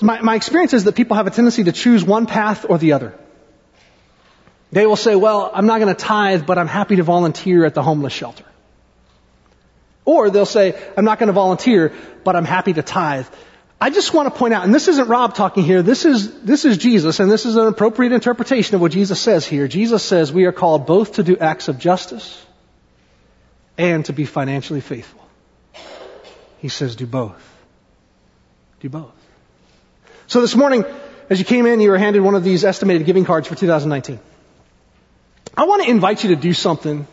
My, 0.00 0.20
my 0.20 0.34
experience 0.34 0.74
is 0.74 0.84
that 0.84 0.94
people 0.94 1.16
have 1.16 1.26
a 1.26 1.30
tendency 1.30 1.64
to 1.64 1.72
choose 1.72 2.04
one 2.04 2.26
path 2.26 2.66
or 2.68 2.78
the 2.78 2.92
other. 2.92 3.18
They 4.70 4.86
will 4.86 4.96
say, 4.96 5.16
well, 5.16 5.50
I'm 5.52 5.66
not 5.66 5.80
going 5.80 5.94
to 5.94 6.00
tithe, 6.00 6.46
but 6.46 6.58
I'm 6.58 6.68
happy 6.68 6.96
to 6.96 7.02
volunteer 7.02 7.64
at 7.64 7.74
the 7.74 7.82
homeless 7.82 8.12
shelter. 8.12 8.44
Or 10.04 10.30
they'll 10.30 10.46
say, 10.46 10.78
I'm 10.96 11.04
not 11.04 11.18
going 11.18 11.28
to 11.28 11.32
volunteer, 11.32 11.92
but 12.24 12.36
I'm 12.36 12.44
happy 12.44 12.72
to 12.74 12.82
tithe. 12.82 13.26
I 13.80 13.90
just 13.90 14.12
want 14.12 14.32
to 14.32 14.38
point 14.38 14.54
out, 14.54 14.64
and 14.64 14.74
this 14.74 14.88
isn't 14.88 15.08
Rob 15.08 15.34
talking 15.34 15.62
here, 15.62 15.82
this 15.82 16.04
is, 16.04 16.40
this 16.42 16.64
is 16.64 16.78
Jesus, 16.78 17.20
and 17.20 17.30
this 17.30 17.46
is 17.46 17.56
an 17.56 17.66
appropriate 17.66 18.12
interpretation 18.12 18.74
of 18.74 18.80
what 18.80 18.90
Jesus 18.90 19.20
says 19.20 19.46
here. 19.46 19.68
Jesus 19.68 20.02
says 20.02 20.32
we 20.32 20.46
are 20.46 20.52
called 20.52 20.86
both 20.86 21.14
to 21.14 21.22
do 21.22 21.36
acts 21.36 21.68
of 21.68 21.78
justice 21.78 22.44
and 23.76 24.04
to 24.06 24.12
be 24.12 24.24
financially 24.24 24.80
faithful. 24.80 25.20
He 26.58 26.68
says 26.68 26.96
do 26.96 27.06
both. 27.06 27.40
Do 28.80 28.88
both. 28.88 29.14
So 30.28 30.42
this 30.42 30.54
morning, 30.54 30.84
as 31.30 31.38
you 31.38 31.46
came 31.46 31.64
in, 31.64 31.80
you 31.80 31.88
were 31.88 31.96
handed 31.96 32.20
one 32.20 32.34
of 32.34 32.44
these 32.44 32.62
estimated 32.62 33.06
giving 33.06 33.24
cards 33.24 33.48
for 33.48 33.54
2019. 33.54 34.20
I 35.56 35.64
want 35.64 35.82
to 35.84 35.88
invite 35.88 36.22
you 36.22 36.34
to 36.34 36.36
do 36.36 36.52
something 36.52 37.06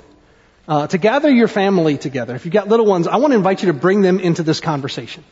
uh, 0.68 0.88
to 0.88 0.98
gather 0.98 1.32
your 1.32 1.48
family 1.48 1.98
together. 1.98 2.36
If 2.36 2.44
you've 2.44 2.54
got 2.54 2.68
little 2.68 2.86
ones, 2.86 3.08
I 3.08 3.16
want 3.16 3.32
to 3.32 3.38
invite 3.38 3.64
you 3.64 3.68
to 3.68 3.74
bring 3.74 4.02
them 4.02 4.20
into 4.20 4.44
this 4.44 4.60
conversation. 4.60 5.24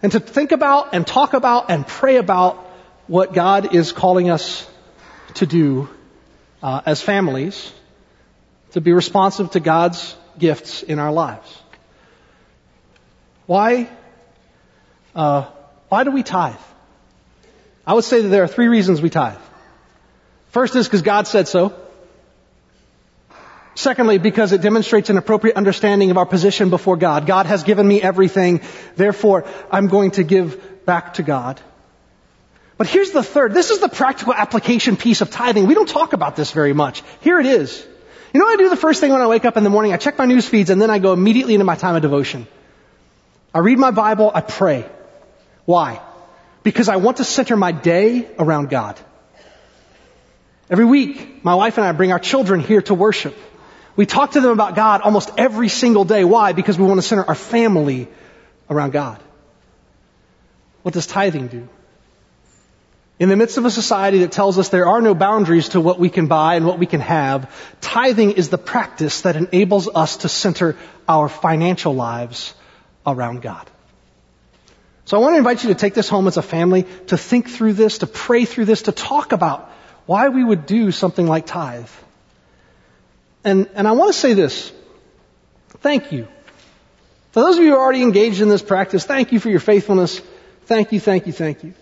And 0.00 0.12
to 0.12 0.20
think 0.20 0.52
about 0.52 0.94
and 0.94 1.04
talk 1.04 1.34
about 1.34 1.72
and 1.72 1.84
pray 1.84 2.18
about 2.18 2.58
what 3.08 3.32
God 3.32 3.74
is 3.74 3.90
calling 3.90 4.30
us 4.30 4.64
to 5.34 5.46
do 5.46 5.88
uh, 6.62 6.82
as 6.86 7.02
families 7.02 7.72
to 8.74 8.80
be 8.80 8.92
responsive 8.92 9.50
to 9.50 9.60
God's 9.60 10.14
gifts 10.38 10.84
in 10.84 11.00
our 11.00 11.10
lives. 11.10 11.62
Why? 13.46 13.88
Uh, 15.16 15.46
why 15.94 16.02
do 16.02 16.10
we 16.10 16.24
tithe? 16.24 16.64
I 17.86 17.94
would 17.94 18.02
say 18.02 18.20
that 18.20 18.28
there 18.28 18.42
are 18.42 18.48
three 18.48 18.66
reasons 18.66 19.00
we 19.00 19.10
tithe. 19.10 19.38
First 20.50 20.74
is 20.74 20.88
because 20.88 21.02
God 21.02 21.28
said 21.28 21.46
so. 21.46 21.72
Secondly, 23.76 24.18
because 24.18 24.50
it 24.50 24.60
demonstrates 24.60 25.08
an 25.10 25.18
appropriate 25.18 25.56
understanding 25.56 26.10
of 26.10 26.18
our 26.18 26.26
position 26.26 26.70
before 26.70 26.96
God. 26.96 27.28
God 27.28 27.46
has 27.46 27.62
given 27.62 27.86
me 27.86 28.02
everything, 28.02 28.60
therefore 28.96 29.44
I'm 29.70 29.86
going 29.86 30.10
to 30.18 30.24
give 30.24 30.84
back 30.84 31.14
to 31.14 31.22
God. 31.22 31.60
But 32.76 32.88
here's 32.88 33.12
the 33.12 33.22
third. 33.22 33.54
This 33.54 33.70
is 33.70 33.78
the 33.78 33.88
practical 33.88 34.34
application 34.34 34.96
piece 34.96 35.20
of 35.20 35.30
tithing. 35.30 35.68
We 35.68 35.74
don't 35.74 35.88
talk 35.88 36.12
about 36.12 36.34
this 36.34 36.50
very 36.50 36.72
much. 36.72 37.04
Here 37.20 37.38
it 37.38 37.46
is. 37.46 37.86
You 38.32 38.40
know 38.40 38.46
what 38.46 38.58
I 38.58 38.62
do 38.64 38.68
the 38.68 38.82
first 38.88 39.00
thing 39.00 39.12
when 39.12 39.20
I 39.20 39.28
wake 39.28 39.44
up 39.44 39.56
in 39.56 39.62
the 39.62 39.70
morning? 39.70 39.92
I 39.92 39.96
check 40.08 40.18
my 40.18 40.26
news 40.26 40.48
feeds 40.48 40.70
and 40.70 40.82
then 40.82 40.90
I 40.90 40.98
go 40.98 41.12
immediately 41.12 41.54
into 41.54 41.70
my 41.72 41.76
time 41.76 41.94
of 41.94 42.02
devotion. 42.02 42.48
I 43.54 43.60
read 43.60 43.78
my 43.78 43.92
Bible, 43.92 44.32
I 44.34 44.40
pray. 44.40 44.90
Why? 45.64 46.00
Because 46.62 46.88
I 46.88 46.96
want 46.96 47.18
to 47.18 47.24
center 47.24 47.56
my 47.56 47.72
day 47.72 48.28
around 48.38 48.70
God. 48.70 48.98
Every 50.70 50.84
week, 50.84 51.44
my 51.44 51.54
wife 51.54 51.76
and 51.78 51.86
I 51.86 51.92
bring 51.92 52.12
our 52.12 52.18
children 52.18 52.60
here 52.60 52.82
to 52.82 52.94
worship. 52.94 53.36
We 53.96 54.06
talk 54.06 54.32
to 54.32 54.40
them 54.40 54.50
about 54.50 54.74
God 54.74 55.02
almost 55.02 55.30
every 55.36 55.68
single 55.68 56.04
day. 56.04 56.24
Why? 56.24 56.52
Because 56.52 56.78
we 56.78 56.86
want 56.86 56.98
to 56.98 57.06
center 57.06 57.24
our 57.24 57.34
family 57.34 58.08
around 58.68 58.92
God. 58.92 59.20
What 60.82 60.94
does 60.94 61.06
tithing 61.06 61.48
do? 61.48 61.68
In 63.18 63.28
the 63.28 63.36
midst 63.36 63.58
of 63.58 63.64
a 63.64 63.70
society 63.70 64.18
that 64.20 64.32
tells 64.32 64.58
us 64.58 64.70
there 64.70 64.86
are 64.86 65.00
no 65.00 65.14
boundaries 65.14 65.70
to 65.70 65.80
what 65.80 66.00
we 66.00 66.10
can 66.10 66.26
buy 66.26 66.56
and 66.56 66.66
what 66.66 66.80
we 66.80 66.86
can 66.86 67.00
have, 67.00 67.54
tithing 67.80 68.32
is 68.32 68.48
the 68.48 68.58
practice 68.58 69.20
that 69.20 69.36
enables 69.36 69.88
us 69.88 70.18
to 70.18 70.28
center 70.28 70.76
our 71.08 71.28
financial 71.28 71.94
lives 71.94 72.54
around 73.06 73.40
God. 73.40 73.70
So 75.06 75.18
I 75.18 75.20
want 75.20 75.34
to 75.34 75.38
invite 75.38 75.62
you 75.62 75.68
to 75.68 75.74
take 75.74 75.94
this 75.94 76.08
home 76.08 76.26
as 76.28 76.36
a 76.36 76.42
family, 76.42 76.86
to 77.08 77.18
think 77.18 77.50
through 77.50 77.74
this, 77.74 77.98
to 77.98 78.06
pray 78.06 78.46
through 78.46 78.64
this, 78.64 78.82
to 78.82 78.92
talk 78.92 79.32
about 79.32 79.70
why 80.06 80.28
we 80.28 80.42
would 80.42 80.66
do 80.66 80.90
something 80.92 81.26
like 81.26 81.46
tithe. 81.46 81.90
And, 83.44 83.68
and 83.74 83.86
I 83.86 83.92
want 83.92 84.12
to 84.12 84.18
say 84.18 84.32
this. 84.32 84.72
Thank 85.80 86.12
you. 86.12 86.26
For 87.32 87.40
those 87.40 87.56
of 87.56 87.64
you 87.64 87.70
who 87.70 87.76
are 87.76 87.80
already 87.80 88.02
engaged 88.02 88.40
in 88.40 88.48
this 88.48 88.62
practice, 88.62 89.04
thank 89.04 89.32
you 89.32 89.40
for 89.40 89.50
your 89.50 89.60
faithfulness. 89.60 90.22
Thank 90.66 90.92
you, 90.92 91.00
thank 91.00 91.26
you, 91.26 91.32
thank 91.32 91.62
you. 91.64 91.74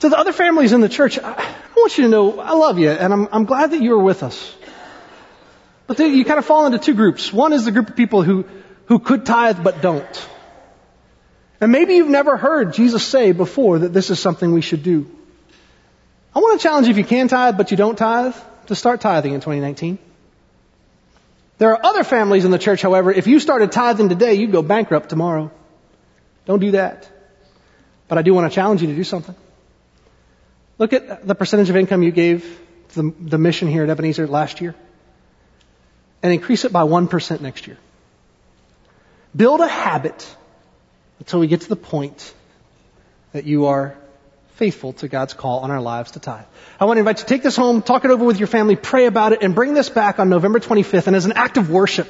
To 0.00 0.08
the 0.08 0.16
other 0.16 0.32
families 0.32 0.72
in 0.72 0.80
the 0.80 0.88
church, 0.88 1.18
I 1.18 1.54
want 1.76 1.98
you 1.98 2.04
to 2.04 2.10
know 2.10 2.38
I 2.38 2.52
love 2.52 2.78
you 2.78 2.90
and 2.90 3.12
I'm, 3.12 3.28
I'm 3.32 3.44
glad 3.44 3.72
that 3.72 3.82
you 3.82 3.94
are 3.94 4.02
with 4.02 4.22
us. 4.22 4.54
But 5.86 5.98
you 5.98 6.24
kind 6.24 6.38
of 6.38 6.44
fall 6.44 6.66
into 6.66 6.78
two 6.78 6.94
groups. 6.94 7.32
One 7.32 7.52
is 7.52 7.64
the 7.64 7.72
group 7.72 7.90
of 7.90 7.96
people 7.96 8.22
who, 8.22 8.44
who 8.86 9.00
could 9.00 9.26
tithe 9.26 9.64
but 9.64 9.82
don't. 9.82 10.28
And 11.60 11.72
maybe 11.72 11.94
you've 11.94 12.08
never 12.08 12.36
heard 12.36 12.72
Jesus 12.72 13.06
say 13.06 13.32
before 13.32 13.80
that 13.80 13.92
this 13.92 14.10
is 14.10 14.18
something 14.18 14.52
we 14.52 14.62
should 14.62 14.82
do. 14.82 15.10
I 16.34 16.38
want 16.38 16.60
to 16.60 16.62
challenge 16.62 16.86
you 16.86 16.92
if 16.92 16.98
you 16.98 17.04
can 17.04 17.28
tithe 17.28 17.56
but 17.56 17.70
you 17.70 17.76
don't 17.76 17.96
tithe, 17.96 18.34
to 18.66 18.74
start 18.74 19.00
tithing 19.00 19.34
in 19.34 19.40
2019. 19.40 19.98
There 21.58 21.70
are 21.72 21.84
other 21.84 22.04
families 22.04 22.44
in 22.44 22.52
the 22.52 22.58
church, 22.58 22.80
however, 22.80 23.12
if 23.12 23.26
you 23.26 23.40
started 23.40 23.72
tithing 23.72 24.08
today, 24.08 24.34
you'd 24.34 24.52
go 24.52 24.62
bankrupt 24.62 25.10
tomorrow. 25.10 25.50
Don't 26.46 26.60
do 26.60 26.70
that. 26.70 27.10
But 28.08 28.16
I 28.18 28.22
do 28.22 28.32
want 28.32 28.50
to 28.50 28.54
challenge 28.54 28.80
you 28.80 28.88
to 28.88 28.94
do 28.94 29.04
something. 29.04 29.34
Look 30.78 30.92
at 30.92 31.26
the 31.26 31.34
percentage 31.34 31.68
of 31.68 31.76
income 31.76 32.02
you 32.02 32.12
gave 32.12 32.58
to 32.90 33.02
the, 33.02 33.14
the 33.20 33.38
mission 33.38 33.68
here 33.68 33.82
at 33.82 33.90
Ebenezer 33.90 34.26
last 34.26 34.60
year 34.60 34.74
and 36.22 36.32
increase 36.32 36.64
it 36.64 36.72
by 36.72 36.82
1% 36.82 37.40
next 37.40 37.66
year. 37.66 37.76
Build 39.36 39.60
a 39.60 39.68
habit 39.68 40.36
until 41.20 41.38
we 41.38 41.46
get 41.46 41.60
to 41.60 41.68
the 41.68 41.76
point 41.76 42.34
that 43.32 43.44
you 43.44 43.66
are 43.66 43.96
faithful 44.56 44.92
to 44.94 45.08
God's 45.08 45.32
call 45.32 45.60
on 45.60 45.70
our 45.70 45.80
lives 45.80 46.10
to 46.12 46.20
tithe. 46.20 46.44
I 46.78 46.84
want 46.84 46.96
to 46.96 46.98
invite 46.98 47.18
you 47.18 47.24
to 47.24 47.28
take 47.28 47.42
this 47.42 47.56
home, 47.56 47.82
talk 47.82 48.04
it 48.04 48.10
over 48.10 48.24
with 48.24 48.38
your 48.38 48.46
family, 48.46 48.76
pray 48.76 49.06
about 49.06 49.32
it, 49.32 49.42
and 49.42 49.54
bring 49.54 49.72
this 49.74 49.88
back 49.88 50.18
on 50.18 50.28
November 50.28 50.58
25th. 50.58 51.06
And 51.06 51.16
as 51.16 51.24
an 51.24 51.32
act 51.32 51.56
of 51.56 51.70
worship, 51.70 52.08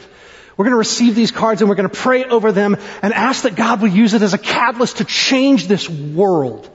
we're 0.56 0.64
going 0.64 0.72
to 0.72 0.78
receive 0.78 1.14
these 1.14 1.30
cards 1.30 1.60
and 1.60 1.68
we're 1.68 1.76
going 1.76 1.88
to 1.88 1.96
pray 1.96 2.24
over 2.24 2.50
them 2.50 2.76
and 3.02 3.14
ask 3.14 3.42
that 3.42 3.54
God 3.54 3.80
will 3.82 3.88
use 3.88 4.14
it 4.14 4.22
as 4.22 4.34
a 4.34 4.38
catalyst 4.38 4.98
to 4.98 5.04
change 5.04 5.68
this 5.68 5.88
world 5.88 6.68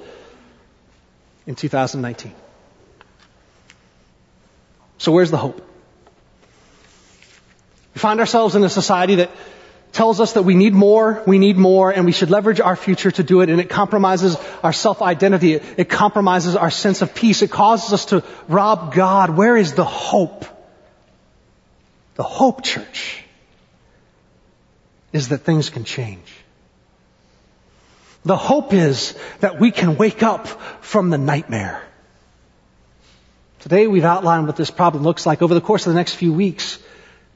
in 1.46 1.56
2019. 1.56 2.34
So 4.98 5.12
where's 5.12 5.32
the 5.32 5.38
hope? 5.38 5.58
We 7.94 8.00
find 8.00 8.20
ourselves 8.20 8.56
in 8.56 8.64
a 8.64 8.70
society 8.70 9.16
that 9.16 9.30
tells 9.96 10.20
us 10.20 10.34
that 10.34 10.44
we 10.44 10.56
need 10.56 10.74
more, 10.74 11.24
we 11.26 11.40
need 11.40 11.56
more, 11.56 11.90
and 11.90 12.06
we 12.06 12.12
should 12.12 12.30
leverage 12.30 12.60
our 12.60 12.76
future 12.76 13.12
to 13.12 13.24
do 13.24 13.40
it, 13.40 13.50
and 13.50 13.62
it 13.62 13.70
compromises 13.70 14.36
our 14.62 14.74
self-identity. 14.74 15.54
It, 15.54 15.64
it 15.78 15.90
compromises 15.90 16.58
our 16.58 16.70
sense 16.70 17.02
of 17.02 17.16
peace. 17.16 17.42
It 17.42 17.50
causes 17.50 17.94
us 17.94 18.06
to 18.08 18.22
rob 18.50 18.94
God. 18.94 19.30
Where 19.30 19.56
is 19.56 19.74
the 19.74 19.86
hope? 19.86 20.44
The 22.16 22.24
hope, 22.24 22.62
church, 22.62 23.24
is 25.14 25.30
that 25.30 25.40
things 25.40 25.70
can 25.70 25.86
change. 25.86 26.30
The 28.26 28.36
hope 28.36 28.74
is 28.74 29.18
that 29.40 29.62
we 29.62 29.72
can 29.72 29.96
wake 29.96 30.24
up 30.24 30.48
from 30.84 31.10
the 31.10 31.18
nightmare. 31.18 31.82
Today 33.60 33.88
we've 33.88 34.04
outlined 34.04 34.46
what 34.46 34.58
this 34.58 34.72
problem 34.72 35.04
looks 35.04 35.26
like. 35.26 35.42
Over 35.42 35.54
the 35.54 35.62
course 35.62 35.88
of 35.88 35.94
the 35.94 35.98
next 35.98 36.16
few 36.16 36.34
weeks, 36.34 36.80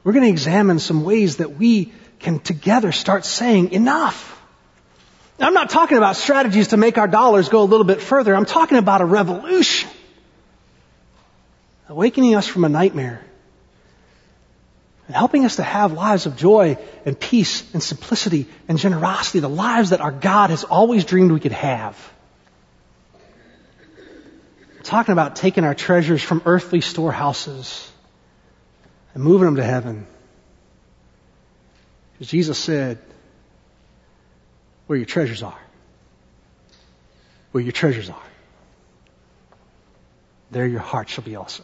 we're 0.04 0.12
going 0.12 0.26
to 0.26 0.30
examine 0.30 0.80
some 0.80 1.06
ways 1.06 1.38
that 1.38 1.58
we 1.58 1.94
can 2.20 2.40
together 2.40 2.92
start 2.92 3.26
saying 3.26 3.72
enough. 3.72 4.40
I'm 5.40 5.54
not 5.54 5.70
talking 5.70 5.98
about 5.98 6.18
strategies 6.18 6.70
to 6.70 6.78
make 6.78 6.98
our 6.98 7.08
dollars 7.08 7.50
go 7.50 7.62
a 7.62 7.64
little 7.64 7.86
bit 7.86 8.02
further. 8.02 8.36
I'm 8.36 8.46
talking 8.46 8.78
about 8.78 9.02
a 9.02 9.06
revolution. 9.06 9.90
Awakening 11.88 12.36
us 12.36 12.46
from 12.46 12.66
a 12.66 12.70
nightmare. 12.70 13.24
And 15.08 15.16
helping 15.16 15.46
us 15.46 15.56
to 15.56 15.64
have 15.64 15.94
lives 15.94 16.26
of 16.26 16.36
joy 16.36 16.78
and 17.06 17.20
peace 17.20 17.74
and 17.74 17.82
simplicity 17.82 18.48
and 18.68 18.78
generosity, 18.78 19.40
the 19.40 19.50
lives 19.50 19.92
that 19.92 20.02
our 20.02 20.12
God 20.12 20.50
has 20.50 20.66
always 20.66 21.06
dreamed 21.06 21.32
we 21.32 21.40
could 21.40 21.54
have. 21.54 21.98
I'm 24.78 24.84
talking 24.84 25.14
about 25.14 25.36
taking 25.36 25.64
our 25.64 25.74
treasures 25.74 26.22
from 26.22 26.42
earthly 26.46 26.82
storehouses 26.82 27.90
and 29.14 29.24
moving 29.24 29.46
them 29.46 29.56
to 29.56 29.64
heaven. 29.64 30.06
Jesus 32.28 32.58
said, 32.58 33.00
where 34.88 34.98
your 34.98 35.06
treasures 35.06 35.42
are, 35.44 35.60
where 37.52 37.64
your 37.64 37.72
treasures 37.72 38.10
are, 38.10 38.24
there 40.52 40.66
your 40.66 40.80
heart 40.80 41.10
shall 41.10 41.24
be 41.24 41.36
also. 41.36 41.64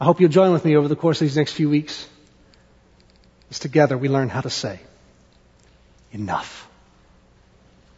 I 0.00 0.04
hope 0.04 0.20
you'll 0.20 0.30
join 0.30 0.52
with 0.52 0.64
me 0.64 0.76
over 0.76 0.86
the 0.86 0.96
course 0.96 1.20
of 1.20 1.26
these 1.26 1.36
next 1.36 1.52
few 1.52 1.70
weeks 1.70 2.08
as 3.50 3.58
together 3.58 3.96
we 3.96 4.08
learn 4.08 4.28
how 4.28 4.40
to 4.40 4.50
say, 4.50 4.80
enough. 6.12 6.68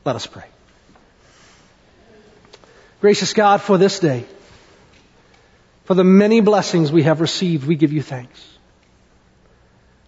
Let 0.05 0.17
us 0.17 0.27
pray. 0.27 0.45
Gracious 3.01 3.33
God, 3.33 3.61
for 3.61 3.77
this 3.77 3.99
day, 3.99 4.25
for 5.85 5.95
the 5.95 6.05
many 6.05 6.41
blessings 6.41 6.91
we 6.91 7.03
have 7.03 7.21
received, 7.21 7.67
we 7.67 7.77
give 7.77 7.93
you 7.93 8.03
thanks. 8.03 8.56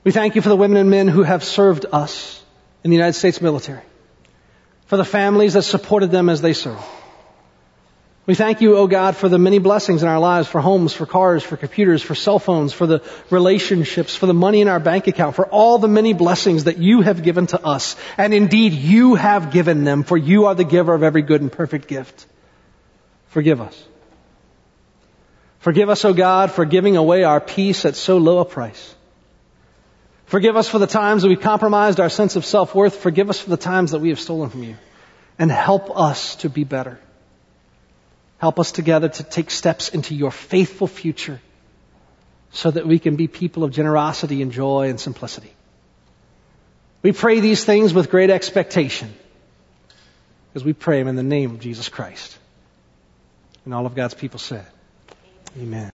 We 0.09 0.13
thank 0.13 0.37
you 0.37 0.41
for 0.41 0.49
the 0.49 0.57
women 0.57 0.79
and 0.79 0.89
men 0.89 1.07
who 1.07 1.23
have 1.23 1.45
served 1.45 1.85
us 1.93 2.43
in 2.83 2.91
the 2.91 2.97
United 2.97 3.13
States 3.13 3.43
military, 3.43 3.83
for 4.87 4.97
the 4.97 5.05
families 5.05 5.53
that 5.53 5.65
supported 5.65 6.11
them 6.11 6.31
as 6.31 6.41
they 6.41 6.55
served. 6.55 6.83
We 8.25 8.35
thank 8.35 8.63
you, 8.63 8.79
O 8.79 8.85
oh 8.85 8.87
God, 8.87 9.17
for 9.17 9.29
the 9.29 9.39
many 9.39 9.59
blessings 9.59 10.03
in 10.03 10.09
our 10.09 10.19
lives, 10.19 10.49
for 10.49 10.63
homes, 10.63 10.95
for 10.95 11.05
cars, 11.05 11.43
for 11.43 11.59
computers, 11.59 12.01
for 12.01 12.15
cell 12.15 12.39
phones, 12.39 12.73
for 12.73 12.87
the 12.87 13.03
relationships, 13.29 14.17
for 14.17 14.25
the 14.25 14.33
money 14.33 14.63
in 14.63 14.69
our 14.69 14.81
bank 14.81 15.09
account, 15.09 15.37
for 15.37 15.47
all 15.47 15.77
the 15.77 15.89
many 15.89 16.15
blessings 16.15 16.65
that 16.65 16.79
you 16.79 17.03
have 17.03 17.23
given 17.23 17.47
to 17.49 17.63
us. 17.63 17.95
And 18.17 18.33
indeed, 18.33 18.73
you 18.73 19.15
have 19.15 19.53
given 19.53 19.85
them, 19.85 20.05
for 20.05 20.17
you 20.17 20.47
are 20.47 20.55
the 20.55 20.65
giver 20.65 20.95
of 20.95 21.03
every 21.03 21.21
good 21.21 21.43
and 21.43 21.53
perfect 21.53 21.87
gift. 21.87 22.25
Forgive 23.27 23.61
us. 23.61 23.85
Forgive 25.59 25.91
us, 25.91 26.03
O 26.07 26.09
oh 26.09 26.15
God, 26.15 26.51
for 26.51 26.65
giving 26.65 26.97
away 26.97 27.25
our 27.25 27.43
peace 27.43 27.85
at 27.85 27.95
so 27.95 28.17
low 28.17 28.39
a 28.39 28.47
price. 28.47 28.95
Forgive 30.29 30.57
us 30.57 30.69
for 30.69 30.79
the 30.79 30.87
times 30.87 31.23
that 31.23 31.29
we've 31.29 31.41
compromised 31.41 32.01
our 32.01 32.11
sense 32.11 32.37
of 32.37 32.45
self-worth. 32.45 32.97
Forgive 32.97 33.31
us 33.31 33.41
for 33.41 33.49
the 33.49 33.57
times 33.57 33.93
that 33.93 34.01
we 34.01 34.11
have 34.11 34.21
stolen 34.21 34.51
from 34.51 34.63
you. 34.63 34.77
And 35.39 35.51
help 35.51 35.99
us 35.99 36.37
to 36.37 36.51
be 36.51 36.65
better. 36.65 36.99
Help 38.37 38.61
us 38.61 38.71
together 38.71 39.09
to 39.09 39.23
take 39.23 39.51
steps 39.51 39.89
into 39.89 40.15
your 40.15 40.31
faithful 40.31 40.87
future 40.87 41.41
so 42.51 42.71
that 42.71 42.87
we 42.87 42.99
can 42.99 43.17
be 43.17 43.27
people 43.27 43.65
of 43.65 43.73
generosity 43.73 44.43
and 44.43 44.53
joy 44.53 44.91
and 44.91 45.01
simplicity. 45.01 45.53
We 47.03 47.13
pray 47.13 47.41
these 47.41 47.65
things 47.65 47.95
with 47.95 48.11
great 48.11 48.29
expectation 48.29 49.15
because 50.53 50.63
we 50.65 50.75
pray 50.75 50.99
them 50.99 51.09
in 51.09 51.17
the 51.17 51.23
name 51.23 51.53
of 51.53 51.61
Jesus 51.61 51.89
Christ. 51.89 52.37
And 53.65 53.73
all 53.73 53.87
of 53.87 53.95
God's 53.95 54.15
people 54.15 54.39
said, 54.39 54.67
Amen. 55.59 55.87